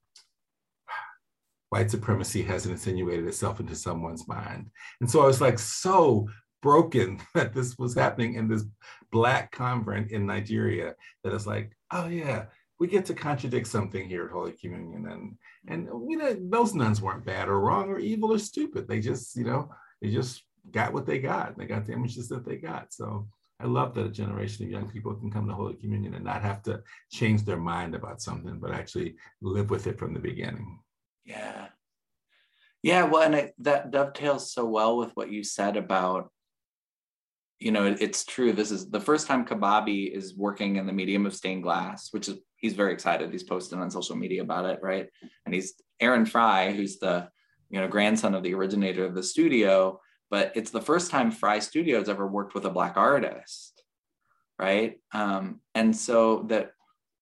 white 1.70 1.92
supremacy 1.92 2.42
hasn't 2.42 2.72
insinuated 2.72 3.28
itself 3.28 3.60
into 3.60 3.76
someone's 3.76 4.28
mind 4.28 4.70
and 5.02 5.10
so 5.10 5.22
i 5.22 5.26
was 5.26 5.42
like 5.42 5.60
so 5.60 6.28
broken 6.62 7.20
that 7.36 7.54
this 7.54 7.78
was 7.78 7.94
happening 7.94 8.36
in 8.36 8.48
this 8.48 8.64
black 9.12 9.52
convent 9.52 10.12
in 10.12 10.26
nigeria 10.26 10.96
that 11.24 11.34
is 11.34 11.46
like 11.48 11.78
oh 11.92 12.08
yeah, 12.08 12.46
we 12.80 12.88
get 12.88 13.06
to 13.06 13.14
contradict 13.14 13.68
something 13.68 14.08
here 14.08 14.26
at 14.26 14.32
Holy 14.32 14.52
Communion. 14.52 15.08
And 15.08 15.38
and 15.68 15.88
you 16.10 16.18
know, 16.18 16.36
those 16.40 16.76
nuns 16.76 17.02
weren't 17.02 17.26
bad 17.26 17.48
or 17.50 17.60
wrong 17.60 17.90
or 17.90 18.00
evil 18.00 18.34
or 18.34 18.40
stupid. 18.40 18.88
They 18.88 19.00
just, 19.00 19.36
you 19.36 19.46
know, 19.46 19.70
they 20.02 20.12
just 20.12 20.44
got 20.72 20.94
what 20.94 21.06
they 21.06 21.20
got. 21.20 21.58
They 21.58 21.66
got 21.66 21.86
the 21.86 21.94
images 21.94 22.30
that 22.30 22.46
they 22.46 22.58
got. 22.58 22.94
So 22.94 23.28
I 23.60 23.66
love 23.66 23.96
that 23.96 24.06
a 24.06 24.12
generation 24.12 24.66
of 24.66 24.72
young 24.72 24.90
people 24.90 25.16
can 25.16 25.32
come 25.32 25.48
to 25.48 25.54
Holy 25.54 25.74
Communion 25.74 26.14
and 26.14 26.26
not 26.26 26.44
have 26.44 26.62
to 26.64 26.82
change 27.12 27.44
their 27.44 27.58
mind 27.58 27.96
about 27.96 28.22
something, 28.22 28.60
but 28.60 28.72
actually 28.72 29.16
live 29.42 29.72
with 29.72 29.88
it 29.88 29.98
from 29.98 30.14
the 30.14 30.20
beginning. 30.20 30.80
Yeah. 31.28 31.68
Yeah, 32.82 33.04
well, 33.04 33.24
and 33.24 33.36
it, 33.36 33.54
that 33.60 33.92
dovetails 33.92 34.52
so 34.52 34.66
well 34.66 34.98
with 34.98 35.12
what 35.14 35.32
you 35.32 35.44
said 35.44 35.78
about 35.78 36.32
you 37.60 37.72
know, 37.72 37.96
it's 38.00 38.24
true. 38.24 38.54
This 38.54 38.70
is 38.70 38.90
the 38.90 39.00
first 39.00 39.26
time 39.26 39.44
Kababi 39.46 40.12
is 40.12 40.36
working 40.36 40.76
in 40.76 40.86
the 40.86 40.94
medium 40.94 41.26
of 41.26 41.34
stained 41.34 41.64
glass, 41.64 42.10
which 42.12 42.30
is 42.30 42.38
he's 42.56 42.74
very 42.74 42.94
excited. 42.94 43.32
He's 43.32 43.44
posted 43.44 43.80
on 43.80 43.90
social 43.90 44.16
media 44.16 44.44
about 44.44 44.66
it, 44.66 44.80
right? 44.84 45.08
And 45.46 45.56
he's 45.56 45.74
Aaron 46.00 46.26
Frei, 46.26 46.76
who's 46.76 47.00
the 47.00 47.30
you 47.70 47.80
know 47.80 47.88
grandson 47.88 48.36
of 48.36 48.44
the 48.44 48.54
originator 48.54 49.06
of 49.06 49.16
the 49.16 49.24
studio, 49.24 50.00
but 50.30 50.52
it's 50.56 50.72
the 50.72 50.82
first 50.82 51.10
time 51.10 51.32
Frei 51.32 51.60
Studios 51.60 52.10
ever 52.10 52.28
worked 52.28 52.54
with 52.54 52.66
a 52.66 52.70
black 52.70 52.96
artist, 52.96 53.82
right? 54.60 55.00
Um, 55.12 55.62
and 55.74 55.96
so 55.96 56.46
that 56.50 56.74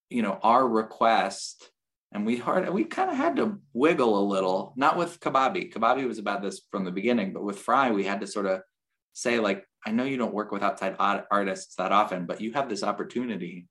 you 0.10 0.22
know 0.22 0.38
our 0.44 0.68
request 0.68 1.70
and 2.12 2.26
we 2.26 2.38
hard 2.38 2.70
we 2.70 2.84
kind 2.84 3.10
of 3.10 3.18
had 3.18 3.36
to 3.36 3.60
wiggle 3.74 4.20
a 4.20 4.30
little 4.30 4.74
not 4.76 4.98
with 4.98 5.20
kababi 5.20 5.72
kababi 5.72 6.08
was 6.08 6.20
about 6.20 6.41
this 6.41 6.62
from 6.72 6.86
the 6.86 6.91
beginning 6.91 7.34
but 7.34 7.44
with 7.44 7.60
frei 7.60 7.91
we 7.91 8.04
had 8.04 8.22
to 8.22 8.28
sort 8.28 8.46
of 8.46 8.62
say 9.13 9.39
like 9.39 9.65
I 9.86 9.91
know 9.91 10.04
you 10.04 10.18
don't 10.18 10.34
work 10.34 10.52
with 10.52 10.63
outside 10.63 10.96
artists 11.00 11.76
that 11.76 11.91
often, 11.91 12.26
but 12.26 12.41
you 12.41 12.54
have 12.54 12.70
this 12.70 12.84
opportunity. 12.84 13.68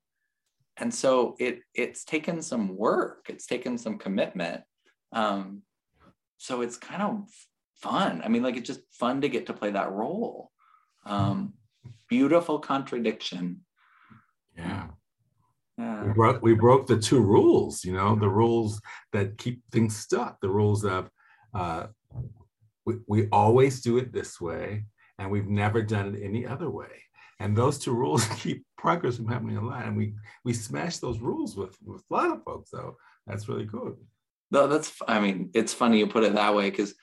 And 0.77 0.93
so 0.93 1.35
it 1.39 1.59
it's 1.73 2.05
taken 2.05 2.41
some 2.41 2.75
work, 2.75 3.25
it's 3.29 3.45
taken 3.45 3.77
some 3.77 3.97
commitment. 3.97 4.61
Um, 5.11 5.61
so 6.37 6.61
it's 6.61 6.77
kind 6.77 7.01
of 7.01 7.27
fun. 7.81 8.21
I 8.23 8.29
mean, 8.29 8.43
like 8.43 8.55
it's 8.55 8.67
just 8.67 8.81
fun 8.91 9.21
to 9.21 9.29
get 9.29 9.47
to 9.47 9.53
play 9.53 9.71
that 9.71 9.91
role. 9.91 10.51
Um, 11.05 11.53
beautiful 12.09 12.59
contradiction. 12.59 13.61
Yeah. 14.57 14.87
Yeah. 15.77 16.05
We 16.05 16.13
broke, 16.13 16.41
we 16.41 16.53
broke 16.53 16.87
the 16.87 16.97
two 16.97 17.19
rules, 17.19 17.83
you 17.83 17.93
know, 17.93 18.15
the 18.15 18.29
rules 18.29 18.81
that 19.11 19.37
keep 19.37 19.61
things 19.71 19.97
stuck, 19.97 20.39
the 20.39 20.49
rules 20.49 20.85
of 20.85 21.09
uh, 21.53 21.87
we, 22.85 22.95
we 23.07 23.27
always 23.31 23.81
do 23.81 23.97
it 23.97 24.13
this 24.13 24.39
way 24.39 24.85
and 25.19 25.29
we've 25.29 25.47
never 25.47 25.81
done 25.81 26.15
it 26.15 26.23
any 26.23 26.45
other 26.45 26.69
way. 26.69 27.03
And 27.39 27.55
those 27.55 27.77
two 27.77 27.93
rules 27.93 28.25
keep 28.37 28.65
progress 28.77 29.17
from 29.17 29.27
happening 29.27 29.57
a 29.57 29.65
lot. 29.65 29.85
And 29.85 29.97
we 29.97 30.13
we 30.43 30.53
smash 30.53 30.97
those 30.97 31.19
rules 31.19 31.55
with, 31.55 31.75
with 31.83 32.03
a 32.09 32.13
lot 32.13 32.31
of 32.31 32.43
folks. 32.43 32.71
So 32.71 32.97
that's 33.27 33.49
really 33.49 33.65
cool. 33.65 33.97
No, 34.51 34.67
that's 34.67 34.93
I 35.07 35.19
mean, 35.19 35.49
it's 35.53 35.73
funny 35.73 35.99
you 35.99 36.07
put 36.07 36.23
it 36.23 36.35
that 36.35 36.55
way 36.55 36.69
because 36.69 36.93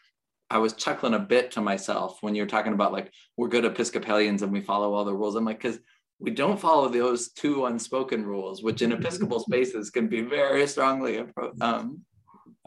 I 0.51 0.59
was 0.59 0.75
chuckling 0.75 1.15
a 1.15 1.19
bit 1.19 1.51
to 1.53 1.61
myself 1.61 2.19
when 2.21 2.35
you're 2.35 2.47
talking 2.47 2.75
about 2.75 2.93
like 2.93 3.11
we're 3.37 3.49
good 3.49 3.65
Episcopalians 3.65 4.43
and 4.43 4.53
we 4.53 4.61
follow 4.61 4.95
all 4.95 5.05
the 5.05 5.15
rules. 5.15 5.35
I'm 5.35 5.45
like, 5.45 5.61
because 5.61 5.79
we 6.23 6.31
don't 6.31 6.59
follow 6.59 6.89
those 6.89 7.33
two 7.33 7.67
unspoken 7.67 8.25
rules, 8.25 8.63
which 8.63 8.81
in 8.81 8.93
Episcopal 8.93 9.41
spaces 9.49 9.91
can 9.91 10.09
be 10.09 10.23
very 10.23 10.67
strongly 10.69 11.25
um, 11.61 12.03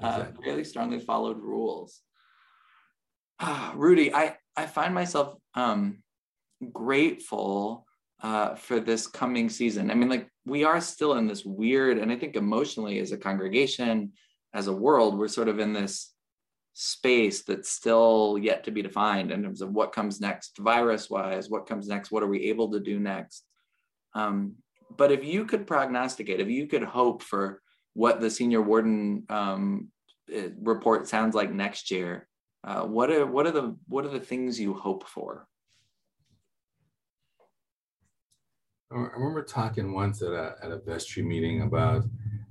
uh, 0.02 0.26
really 0.40 0.66
strongly 0.66 1.00
followed 1.00 1.40
rules. 1.40 2.02
Ah, 3.40 3.74
Rudy, 3.76 4.14
I 4.14 4.36
I 4.58 4.66
find 4.66 4.94
myself 4.94 5.36
um, 5.56 6.04
grateful 6.74 7.86
uh, 8.22 8.56
for 8.56 8.80
this 8.80 9.08
coming 9.08 9.50
season? 9.50 9.90
I 9.90 9.94
mean, 9.94 10.10
like 10.10 10.30
we 10.46 10.64
are 10.66 10.82
still 10.82 11.14
in 11.14 11.28
this 11.28 11.46
weird, 11.46 11.98
and 11.98 12.12
I 12.12 12.18
think 12.18 12.36
emotionally 12.36 13.00
as 13.00 13.14
a 13.14 13.18
congregation, 13.18 14.12
as 14.54 14.68
a 14.68 14.74
world, 14.74 15.18
we're 15.18 15.28
sort 15.28 15.48
of 15.48 15.60
in 15.60 15.74
this 15.74 16.14
space 16.78 17.44
that's 17.44 17.72
still 17.72 18.38
yet 18.40 18.66
to 18.66 18.72
be 18.72 18.82
defined 18.82 19.32
in 19.32 19.42
terms 19.42 19.62
of 19.62 19.72
what 19.72 19.94
comes 19.94 20.20
next 20.20 20.58
virus 20.58 21.10
wise 21.10 21.50
what 21.50 21.66
comes 21.66 21.88
next 21.88 22.12
what 22.12 22.22
are 22.22 22.28
we 22.28 22.50
able 22.50 22.70
to 22.70 22.82
do 22.82 23.00
next 23.00 23.45
um, 24.16 24.56
but 24.98 25.12
if 25.12 25.24
you 25.24 25.46
could 25.46 25.68
prognosticate 25.68 26.40
if 26.40 26.50
you 26.50 26.68
could 26.68 26.84
hope 26.84 27.22
for 27.22 27.62
what 27.94 28.20
the 28.20 28.30
senior 28.30 28.62
warden 28.62 29.24
um, 29.30 29.90
eh, 30.34 30.50
report 30.62 31.08
sounds 31.08 31.36
like 31.36 31.52
next 31.52 31.92
year 31.92 32.28
uh, 32.66 32.84
what 32.84 33.12
are 33.12 33.28
what 33.28 33.46
are 33.46 33.52
the 33.52 33.76
what 33.88 34.06
are 34.06 34.10
the 34.10 34.20
things 34.20 34.60
you 34.60 34.74
hope 34.74 35.08
for? 35.08 35.48
I 38.92 38.96
remember 38.96 39.44
talking 39.44 39.94
once 39.94 40.22
at 40.22 40.32
a, 40.32 40.56
at 40.64 40.72
a 40.72 40.78
vestry 40.78 41.22
meeting 41.22 41.64
about, 41.64 42.06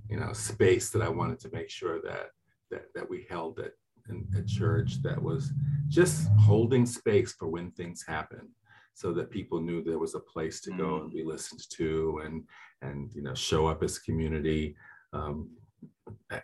you 0.09 0.19
know, 0.19 0.33
space 0.33 0.91
that 0.91 1.01
I 1.01 1.09
wanted 1.09 1.41
to 1.41 1.51
make 1.53 1.71
sure 1.71 2.01
that 2.03 2.31
that, 2.71 2.87
that 2.95 3.09
we 3.09 3.27
held 3.29 3.59
at, 3.59 3.73
in, 4.09 4.27
at 4.37 4.47
church 4.47 5.03
that 5.03 5.21
was 5.21 5.53
just 5.89 6.29
holding 6.39 6.87
space 6.87 7.33
for 7.33 7.49
when 7.49 7.71
things 7.73 8.05
happen 8.07 8.51
so 8.95 9.13
that 9.13 9.31
people 9.31 9.61
knew 9.61 9.83
there 9.83 9.99
was 9.99 10.15
a 10.15 10.21
place 10.21 10.61
to 10.63 10.71
go 10.71 11.01
and 11.01 11.13
be 11.13 11.25
listened 11.25 11.69
to 11.71 12.21
and 12.25 12.45
and 12.83 13.13
you 13.15 13.23
know 13.23 13.35
show 13.35 13.67
up 13.67 13.83
as 13.83 13.99
community. 13.99 14.77
Um, 15.13 15.51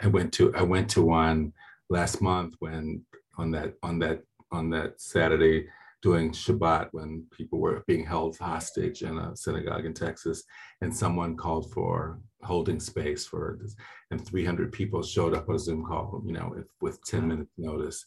i 0.03 0.07
went 0.07 0.33
to 0.33 0.55
i 0.55 0.63
went 0.63 0.89
to 0.89 1.03
one 1.03 1.53
last 1.91 2.23
month 2.23 2.55
when 2.61 3.05
on 3.37 3.51
that 3.51 3.75
on 3.83 3.99
that 3.99 4.23
on 4.53 4.71
that 4.71 5.01
saturday 5.01 5.67
doing 6.03 6.31
Shabbat 6.31 6.89
when 6.93 7.27
people 7.31 7.59
were 7.59 7.85
being 7.87 8.05
held 8.05 8.37
hostage 8.39 9.03
in 9.03 9.19
a 9.19 9.37
synagogue 9.37 9.85
in 9.85 9.95
Texas, 9.95 10.45
and 10.81 10.95
someone 10.95 11.37
called 11.37 11.71
for 11.73 12.19
holding 12.43 12.81
space 12.81 13.27
for 13.27 13.59
this, 13.61 13.75
and 14.11 14.25
300 14.25 14.73
people 14.73 15.03
showed 15.03 15.35
up 15.35 15.49
on 15.49 15.57
a 15.57 15.59
Zoom 15.59 15.85
call, 15.85 16.23
you 16.25 16.33
know, 16.33 16.55
with 16.81 17.05
10 17.05 17.29
minutes 17.29 17.53
notice, 17.59 18.07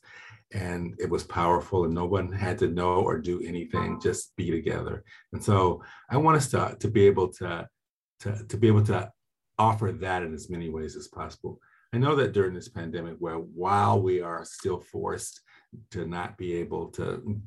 and 0.53 0.95
it 0.99 1.09
was 1.09 1.23
powerful, 1.23 1.85
and 1.85 1.93
no 1.93 2.05
one 2.05 2.31
had 2.31 2.57
to 2.59 2.67
know 2.67 2.95
or 2.95 3.19
do 3.19 3.41
anything, 3.41 3.99
just 4.01 4.35
be 4.35 4.51
together. 4.51 5.03
And 5.31 5.43
so 5.43 5.83
I 6.09 6.17
want 6.17 6.37
us 6.37 6.49
to 6.51 6.75
to 6.79 6.87
be 6.87 7.05
able 7.07 7.29
to 7.33 7.67
to 8.21 8.45
to 8.47 8.57
be 8.57 8.67
able 8.67 8.83
to 8.85 9.11
offer 9.59 9.91
that 9.91 10.23
in 10.23 10.33
as 10.33 10.49
many 10.49 10.69
ways 10.69 10.95
as 10.95 11.07
possible. 11.07 11.59
I 11.93 11.97
know 11.97 12.15
that 12.15 12.33
during 12.33 12.55
this 12.55 12.69
pandemic, 12.69 13.17
where 13.19 13.35
while 13.35 14.01
we 14.01 14.21
are 14.21 14.43
still 14.45 14.79
forced 14.79 15.41
to 15.91 16.05
not 16.05 16.37
be 16.37 16.53
able 16.55 16.87
to 16.91 17.39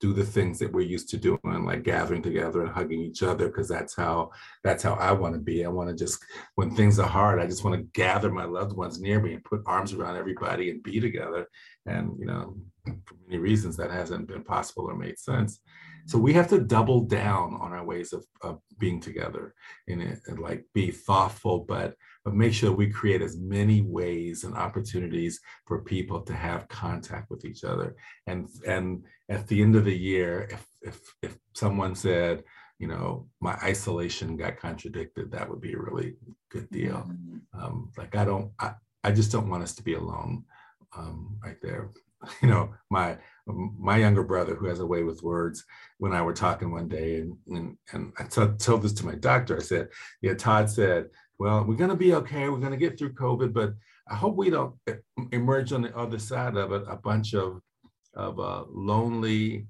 do 0.00 0.12
the 0.12 0.24
things 0.24 0.58
that 0.58 0.72
we're 0.72 0.82
used 0.82 1.08
to 1.10 1.16
doing, 1.16 1.64
like 1.64 1.82
gathering 1.82 2.22
together 2.22 2.62
and 2.62 2.70
hugging 2.70 3.00
each 3.00 3.22
other, 3.22 3.48
because 3.48 3.68
that's 3.68 3.96
how 3.96 4.30
that's 4.62 4.82
how 4.82 4.94
I 4.94 5.12
want 5.12 5.34
to 5.34 5.40
be. 5.40 5.64
I 5.64 5.68
want 5.68 5.88
to 5.90 5.96
just 5.96 6.24
when 6.54 6.74
things 6.74 6.98
are 6.98 7.08
hard, 7.08 7.40
I 7.40 7.46
just 7.46 7.64
want 7.64 7.76
to 7.76 7.88
gather 7.98 8.30
my 8.30 8.44
loved 8.44 8.76
ones 8.76 9.00
near 9.00 9.20
me 9.20 9.34
and 9.34 9.44
put 9.44 9.62
arms 9.66 9.92
around 9.92 10.16
everybody 10.16 10.70
and 10.70 10.82
be 10.82 11.00
together. 11.00 11.48
And 11.86 12.12
you 12.18 12.26
know, 12.26 12.56
for 13.04 13.16
many 13.26 13.38
reasons 13.38 13.76
that 13.76 13.90
hasn't 13.90 14.28
been 14.28 14.44
possible 14.44 14.84
or 14.84 14.96
made 14.96 15.18
sense. 15.18 15.60
So 16.06 16.16
we 16.16 16.32
have 16.34 16.48
to 16.48 16.60
double 16.60 17.02
down 17.02 17.58
on 17.60 17.72
our 17.74 17.84
ways 17.84 18.14
of, 18.14 18.24
of 18.40 18.60
being 18.78 18.98
together 18.98 19.54
and, 19.88 20.00
and 20.26 20.38
like 20.38 20.64
be 20.72 20.90
thoughtful, 20.90 21.66
but 21.68 21.94
but 22.28 22.34
make 22.34 22.52
sure 22.52 22.70
we 22.70 22.90
create 22.90 23.22
as 23.22 23.38
many 23.38 23.80
ways 23.80 24.44
and 24.44 24.54
opportunities 24.54 25.40
for 25.64 25.80
people 25.80 26.20
to 26.20 26.34
have 26.34 26.68
contact 26.68 27.30
with 27.30 27.42
each 27.46 27.64
other. 27.64 27.96
And 28.26 28.50
and 28.66 29.02
at 29.30 29.46
the 29.46 29.62
end 29.62 29.76
of 29.76 29.86
the 29.86 29.96
year, 29.96 30.46
if 30.50 30.66
if 30.82 31.00
if 31.22 31.38
someone 31.54 31.94
said, 31.94 32.44
you 32.78 32.86
know, 32.86 33.28
my 33.40 33.54
isolation 33.62 34.36
got 34.36 34.58
contradicted, 34.58 35.30
that 35.30 35.48
would 35.48 35.62
be 35.62 35.72
a 35.72 35.78
really 35.78 36.16
good 36.50 36.68
deal. 36.68 36.96
Mm-hmm. 36.96 37.64
Um, 37.64 37.92
like 37.96 38.14
I 38.14 38.26
don't, 38.26 38.52
I, 38.60 38.74
I 39.02 39.10
just 39.10 39.32
don't 39.32 39.48
want 39.48 39.62
us 39.62 39.74
to 39.76 39.82
be 39.82 39.94
alone 39.94 40.44
um, 40.94 41.38
right 41.42 41.56
there. 41.62 41.90
You 42.42 42.48
know, 42.48 42.74
my 42.90 43.16
my 43.78 43.96
younger 43.96 44.24
brother 44.24 44.56
who 44.56 44.66
has 44.66 44.80
a 44.80 44.86
way 44.86 45.04
with 45.04 45.22
words 45.22 45.64
when 45.98 46.12
i 46.12 46.20
were 46.20 46.32
talking 46.32 46.70
one 46.70 46.88
day 46.88 47.20
and 47.20 47.36
and, 47.48 47.76
and 47.92 48.12
i 48.18 48.24
t- 48.24 48.56
told 48.58 48.82
this 48.82 48.92
to 48.94 49.06
my 49.06 49.14
doctor 49.14 49.56
i 49.56 49.60
said 49.60 49.88
yeah 50.20 50.34
todd 50.34 50.68
said 50.68 51.06
well, 51.38 51.64
we're 51.64 51.76
going 51.76 51.90
to 51.90 51.96
be 51.96 52.14
okay. 52.14 52.48
We're 52.48 52.58
going 52.58 52.72
to 52.72 52.78
get 52.78 52.98
through 52.98 53.14
COVID, 53.14 53.52
but 53.52 53.74
I 54.08 54.14
hope 54.14 54.36
we 54.36 54.50
don't 54.50 54.74
emerge 55.32 55.72
on 55.72 55.82
the 55.82 55.96
other 55.96 56.18
side 56.18 56.56
of 56.56 56.72
it 56.72 56.84
a 56.88 56.96
bunch 56.96 57.34
of, 57.34 57.60
of 58.14 58.40
uh, 58.40 58.64
lonely, 58.70 59.66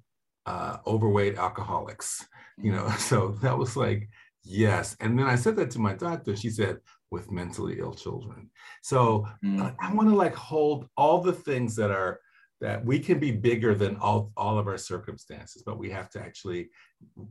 uh, 0.47 0.79
overweight 0.87 1.37
alcoholics. 1.37 2.27
You 2.57 2.73
know, 2.73 2.89
so 2.99 3.37
that 3.43 3.57
was 3.57 3.77
like, 3.77 4.09
yes. 4.43 4.97
And 5.01 5.19
then 5.19 5.27
I 5.27 5.37
said 5.37 5.57
that 5.57 5.71
to 5.73 5.79
my 5.79 5.95
doctor. 5.95 6.37
She 6.37 6.51
said, 6.51 6.79
with 7.11 7.31
mentally 7.31 7.79
ill 7.79 7.95
children. 7.95 8.51
So 8.83 9.27
uh, 9.47 9.71
I 9.81 9.93
want 9.95 10.09
to 10.09 10.15
like 10.15 10.35
hold 10.35 10.89
all 10.97 11.21
the 11.23 11.33
things 11.33 11.75
that 11.77 11.91
are 11.91 12.21
that 12.61 12.85
we 12.85 12.99
can 12.99 13.19
be 13.19 13.31
bigger 13.31 13.75
than 13.75 13.97
all, 13.97 14.33
all 14.37 14.59
of 14.59 14.67
our 14.67 14.77
circumstances, 14.77 15.63
but 15.65 15.79
we 15.79 15.91
have 15.91 16.11
to 16.11 16.21
actually 16.21 16.69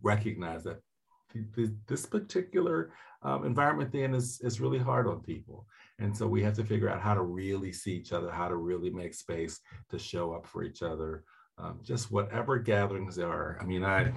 recognize 0.01 0.63
that 0.63 0.79
this 1.85 2.05
particular 2.05 2.93
um, 3.27 3.45
environment 3.45 3.91
then 3.91 4.15
is, 4.15 4.39
is 4.41 4.61
really 4.61 4.79
hard 4.79 5.05
on 5.05 5.19
people. 5.19 5.67
And 5.99 6.15
so 6.15 6.25
we 6.25 6.41
have 6.43 6.53
to 6.55 6.63
figure 6.63 6.89
out 6.89 7.01
how 7.01 7.13
to 7.13 7.23
really 7.23 7.73
see 7.73 7.93
each 7.93 8.13
other, 8.13 8.31
how 8.31 8.47
to 8.47 8.55
really 8.55 8.89
make 8.89 9.13
space 9.13 9.59
to 9.89 9.99
show 9.99 10.33
up 10.33 10.47
for 10.47 10.63
each 10.63 10.81
other. 10.81 11.25
Um, 11.57 11.79
just 11.83 12.09
whatever 12.09 12.57
gatherings 12.57 13.17
there 13.17 13.27
are. 13.27 13.57
I 13.59 13.65
mean, 13.65 13.83
I, 13.83 14.13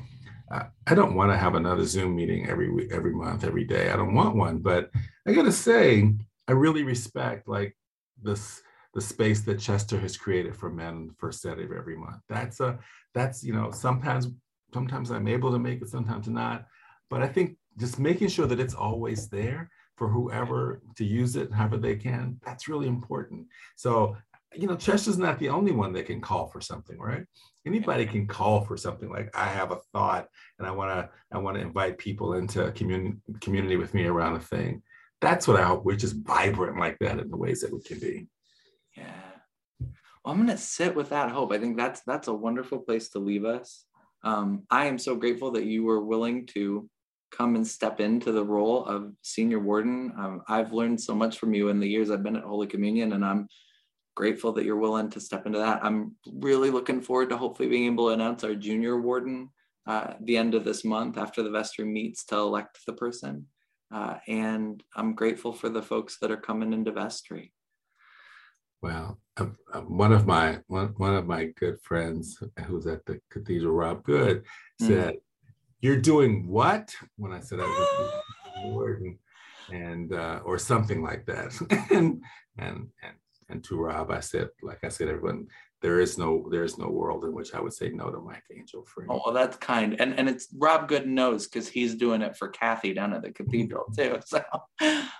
I, 0.52 0.66
I 0.86 0.94
don't 0.94 1.16
want 1.16 1.32
to 1.32 1.38
have 1.38 1.56
another 1.56 1.84
Zoom 1.84 2.14
meeting 2.14 2.48
every 2.48 2.70
week, 2.70 2.90
every 2.92 3.12
month, 3.12 3.42
every 3.42 3.64
day. 3.64 3.90
I 3.90 3.96
don't 3.96 4.14
want 4.14 4.36
one, 4.36 4.58
but 4.58 4.90
I 5.26 5.32
got 5.32 5.44
to 5.44 5.52
say, 5.52 6.12
I 6.46 6.52
really 6.52 6.84
respect 6.84 7.48
like 7.48 7.76
this 8.22 8.62
the 8.92 9.00
space 9.00 9.40
that 9.42 9.60
Chester 9.60 9.98
has 10.00 10.16
created 10.16 10.56
for 10.56 10.68
men 10.68 11.10
for 11.16 11.30
Saturday 11.30 11.64
of 11.64 11.72
every 11.72 11.96
month. 11.96 12.20
That's 12.28 12.58
a 12.58 12.78
that's 13.14 13.44
you 13.44 13.54
know 13.54 13.70
sometimes 13.70 14.26
sometimes 14.74 15.10
I'm 15.10 15.28
able 15.28 15.52
to 15.52 15.58
make 15.58 15.80
it, 15.80 15.88
sometimes 15.88 16.28
not. 16.28 16.66
But 17.08 17.22
I 17.22 17.28
think 17.28 17.56
just 17.80 17.98
making 17.98 18.28
sure 18.28 18.46
that 18.46 18.60
it's 18.60 18.74
always 18.74 19.28
there 19.28 19.70
for 19.96 20.08
whoever 20.08 20.80
to 20.96 21.04
use 21.04 21.36
it 21.36 21.52
however 21.52 21.76
they 21.76 21.96
can, 21.96 22.38
that's 22.44 22.68
really 22.68 22.86
important. 22.86 23.46
So, 23.76 24.16
you 24.54 24.66
know, 24.66 24.76
Chester's 24.76 25.18
not 25.18 25.38
the 25.38 25.48
only 25.48 25.72
one 25.72 25.92
that 25.92 26.06
can 26.06 26.20
call 26.20 26.46
for 26.46 26.60
something, 26.60 26.98
right? 26.98 27.24
Anybody 27.66 28.06
can 28.06 28.26
call 28.26 28.64
for 28.64 28.76
something 28.76 29.10
like 29.10 29.30
I 29.36 29.44
have 29.44 29.72
a 29.72 29.80
thought 29.92 30.26
and 30.58 30.66
I 30.66 30.70
want 30.70 30.90
to 30.90 31.08
I 31.32 31.38
want 31.38 31.56
to 31.56 31.62
invite 31.62 31.98
people 31.98 32.34
into 32.34 32.70
community 32.72 33.16
community 33.40 33.76
with 33.76 33.94
me 33.94 34.06
around 34.06 34.36
a 34.36 34.40
thing. 34.40 34.82
That's 35.20 35.46
what 35.46 35.60
I 35.60 35.64
hope 35.64 35.84
we're 35.84 35.96
just 35.96 36.16
vibrant 36.16 36.78
like 36.78 36.98
that 37.00 37.18
in 37.18 37.30
the 37.30 37.36
ways 37.36 37.60
that 37.60 37.72
we 37.72 37.82
can 37.82 37.98
be. 37.98 38.26
Yeah. 38.96 39.12
Well, 40.24 40.34
I'm 40.34 40.46
to 40.46 40.56
sit 40.56 40.94
with 40.94 41.10
that 41.10 41.30
hope. 41.30 41.52
I 41.52 41.58
think 41.58 41.76
that's 41.76 42.00
that's 42.06 42.28
a 42.28 42.34
wonderful 42.34 42.78
place 42.78 43.10
to 43.10 43.18
leave 43.18 43.44
us. 43.44 43.84
Um, 44.22 44.64
I 44.70 44.86
am 44.86 44.98
so 44.98 45.14
grateful 45.14 45.50
that 45.52 45.64
you 45.64 45.84
were 45.84 46.04
willing 46.04 46.46
to 46.54 46.88
come 47.30 47.56
and 47.56 47.66
step 47.66 48.00
into 48.00 48.32
the 48.32 48.44
role 48.44 48.84
of 48.84 49.12
senior 49.22 49.58
warden. 49.58 50.12
Um, 50.18 50.42
I've 50.48 50.72
learned 50.72 51.00
so 51.00 51.14
much 51.14 51.38
from 51.38 51.54
you 51.54 51.68
in 51.68 51.80
the 51.80 51.88
years 51.88 52.10
I've 52.10 52.22
been 52.22 52.36
at 52.36 52.44
Holy 52.44 52.66
Communion, 52.66 53.12
and 53.12 53.24
I'm 53.24 53.48
grateful 54.16 54.52
that 54.52 54.64
you're 54.64 54.76
willing 54.76 55.10
to 55.10 55.20
step 55.20 55.46
into 55.46 55.58
that. 55.58 55.84
I'm 55.84 56.16
really 56.32 56.70
looking 56.70 57.00
forward 57.00 57.30
to 57.30 57.36
hopefully 57.36 57.68
being 57.68 57.86
able 57.86 58.08
to 58.08 58.14
announce 58.14 58.44
our 58.44 58.54
junior 58.54 59.00
warden 59.00 59.50
uh, 59.86 60.08
at 60.10 60.26
the 60.26 60.36
end 60.36 60.54
of 60.54 60.64
this 60.64 60.84
month 60.84 61.16
after 61.16 61.42
the 61.42 61.50
vestry 61.50 61.84
meets 61.84 62.24
to 62.26 62.36
elect 62.36 62.78
the 62.86 62.92
person. 62.92 63.46
Uh, 63.92 64.16
and 64.28 64.82
I'm 64.94 65.14
grateful 65.14 65.52
for 65.52 65.68
the 65.68 65.82
folks 65.82 66.18
that 66.20 66.30
are 66.30 66.36
coming 66.36 66.72
into 66.72 66.92
vestry. 66.92 67.52
Well, 68.82 69.20
um, 69.36 69.56
one 69.88 70.12
of 70.12 70.26
my 70.26 70.58
one, 70.68 70.94
one 70.96 71.14
of 71.14 71.26
my 71.26 71.46
good 71.58 71.80
friends 71.82 72.42
who's 72.66 72.86
at 72.86 73.04
the 73.04 73.20
cathedral, 73.30 73.74
Rob 73.74 74.04
Good, 74.04 74.44
mm. 74.80 74.86
said, 74.86 75.14
mm 75.14 75.20
you're 75.80 76.00
doing 76.00 76.46
what? 76.46 76.94
When 77.16 77.32
I 77.32 77.40
said 77.40 77.60
I 77.60 77.64
was 77.64 78.72
working, 78.72 79.18
and 79.72 80.12
uh, 80.12 80.40
or 80.44 80.58
something 80.58 81.02
like 81.02 81.26
that. 81.26 81.58
and 81.90 82.22
and 82.58 82.88
and 83.02 83.14
and 83.48 83.64
to 83.64 83.76
Rob, 83.76 84.10
I 84.10 84.20
said, 84.20 84.50
like 84.62 84.84
I 84.84 84.88
said, 84.88 85.08
everyone, 85.08 85.48
there 85.82 86.00
is 86.00 86.18
no 86.18 86.46
there 86.50 86.64
is 86.64 86.78
no 86.78 86.88
world 86.88 87.24
in 87.24 87.32
which 87.32 87.54
I 87.54 87.60
would 87.60 87.72
say 87.72 87.88
no 87.88 88.10
to 88.10 88.20
Mike 88.20 88.44
Angell 88.54 88.84
for. 88.84 89.06
Oh, 89.08 89.22
well, 89.24 89.34
that's 89.34 89.56
kind, 89.56 89.98
and 89.98 90.18
and 90.18 90.28
it's 90.28 90.48
Rob 90.56 90.88
Good 90.88 91.06
knows 91.06 91.46
because 91.46 91.68
he's 91.68 91.94
doing 91.94 92.22
it 92.22 92.36
for 92.36 92.48
Kathy 92.48 92.92
down 92.92 93.12
at 93.12 93.22
the 93.22 93.32
cathedral 93.32 93.84
too. 93.96 94.18
So, 94.26 94.42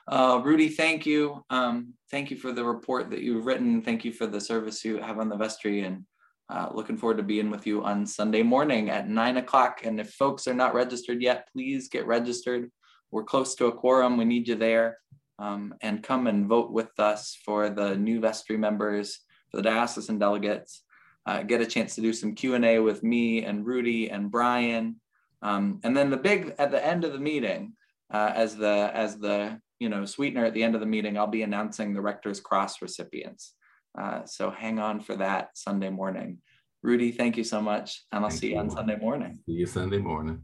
uh, 0.08 0.40
Rudy, 0.44 0.68
thank 0.68 1.06
you, 1.06 1.44
um, 1.50 1.94
thank 2.10 2.30
you 2.30 2.36
for 2.36 2.52
the 2.52 2.64
report 2.64 3.10
that 3.10 3.20
you've 3.20 3.46
written. 3.46 3.82
Thank 3.82 4.04
you 4.04 4.12
for 4.12 4.26
the 4.26 4.40
service 4.40 4.84
you 4.84 4.98
have 4.98 5.18
on 5.18 5.28
the 5.28 5.36
vestry, 5.36 5.82
and 5.82 6.04
uh, 6.50 6.68
looking 6.72 6.96
forward 6.96 7.18
to 7.18 7.22
being 7.22 7.48
with 7.48 7.66
you 7.66 7.84
on 7.84 8.04
Sunday 8.04 8.42
morning 8.42 8.90
at 8.90 9.08
nine 9.08 9.36
o'clock. 9.36 9.82
And 9.84 10.00
if 10.00 10.10
folks 10.10 10.48
are 10.48 10.54
not 10.54 10.74
registered 10.74 11.22
yet, 11.22 11.48
please 11.52 11.88
get 11.88 12.06
registered. 12.06 12.70
We're 13.12 13.24
close 13.24 13.54
to 13.56 13.66
a 13.66 13.72
quorum. 13.72 14.16
We 14.16 14.24
need 14.24 14.48
you 14.48 14.56
there. 14.56 14.98
Um, 15.38 15.74
and 15.80 16.02
come 16.02 16.26
and 16.26 16.46
vote 16.46 16.72
with 16.72 16.98
us 16.98 17.38
for 17.44 17.70
the 17.70 17.96
new 17.96 18.20
vestry 18.20 18.56
members, 18.56 19.20
for 19.50 19.58
the 19.58 19.62
diocesan 19.62 20.18
delegates. 20.18 20.82
Uh, 21.24 21.42
get 21.42 21.60
a 21.60 21.66
chance 21.66 21.94
to 21.94 22.00
do 22.00 22.12
some 22.12 22.34
Q&A 22.34 22.80
with 22.80 23.02
me 23.02 23.44
and 23.44 23.64
Rudy 23.64 24.10
and 24.10 24.30
Brian. 24.30 24.96
Um, 25.42 25.80
and 25.84 25.96
then 25.96 26.10
the 26.10 26.16
big 26.16 26.54
at 26.58 26.70
the 26.70 26.84
end 26.84 27.04
of 27.04 27.12
the 27.12 27.18
meeting, 27.18 27.74
uh, 28.12 28.32
as 28.34 28.56
the 28.56 28.90
as 28.92 29.18
the 29.18 29.60
you 29.78 29.88
know 29.88 30.04
sweetener 30.04 30.44
at 30.44 30.52
the 30.52 30.62
end 30.62 30.74
of 30.74 30.80
the 30.80 30.86
meeting, 30.86 31.16
I'll 31.16 31.26
be 31.26 31.42
announcing 31.42 31.94
the 31.94 32.02
Rector's 32.02 32.40
Cross 32.40 32.82
recipients. 32.82 33.54
Uh, 33.98 34.24
so 34.24 34.50
hang 34.50 34.78
on 34.78 35.00
for 35.00 35.16
that 35.16 35.50
Sunday 35.54 35.90
morning. 35.90 36.38
Rudy, 36.82 37.12
thank 37.12 37.36
you 37.36 37.44
so 37.44 37.60
much, 37.60 38.04
and 38.12 38.24
I'll 38.24 38.30
thank 38.30 38.40
see 38.40 38.52
you 38.52 38.58
on 38.58 38.70
Sunday 38.70 38.96
morning. 38.96 39.38
See 39.46 39.52
you 39.52 39.66
Sunday 39.66 39.98
morning. 39.98 40.40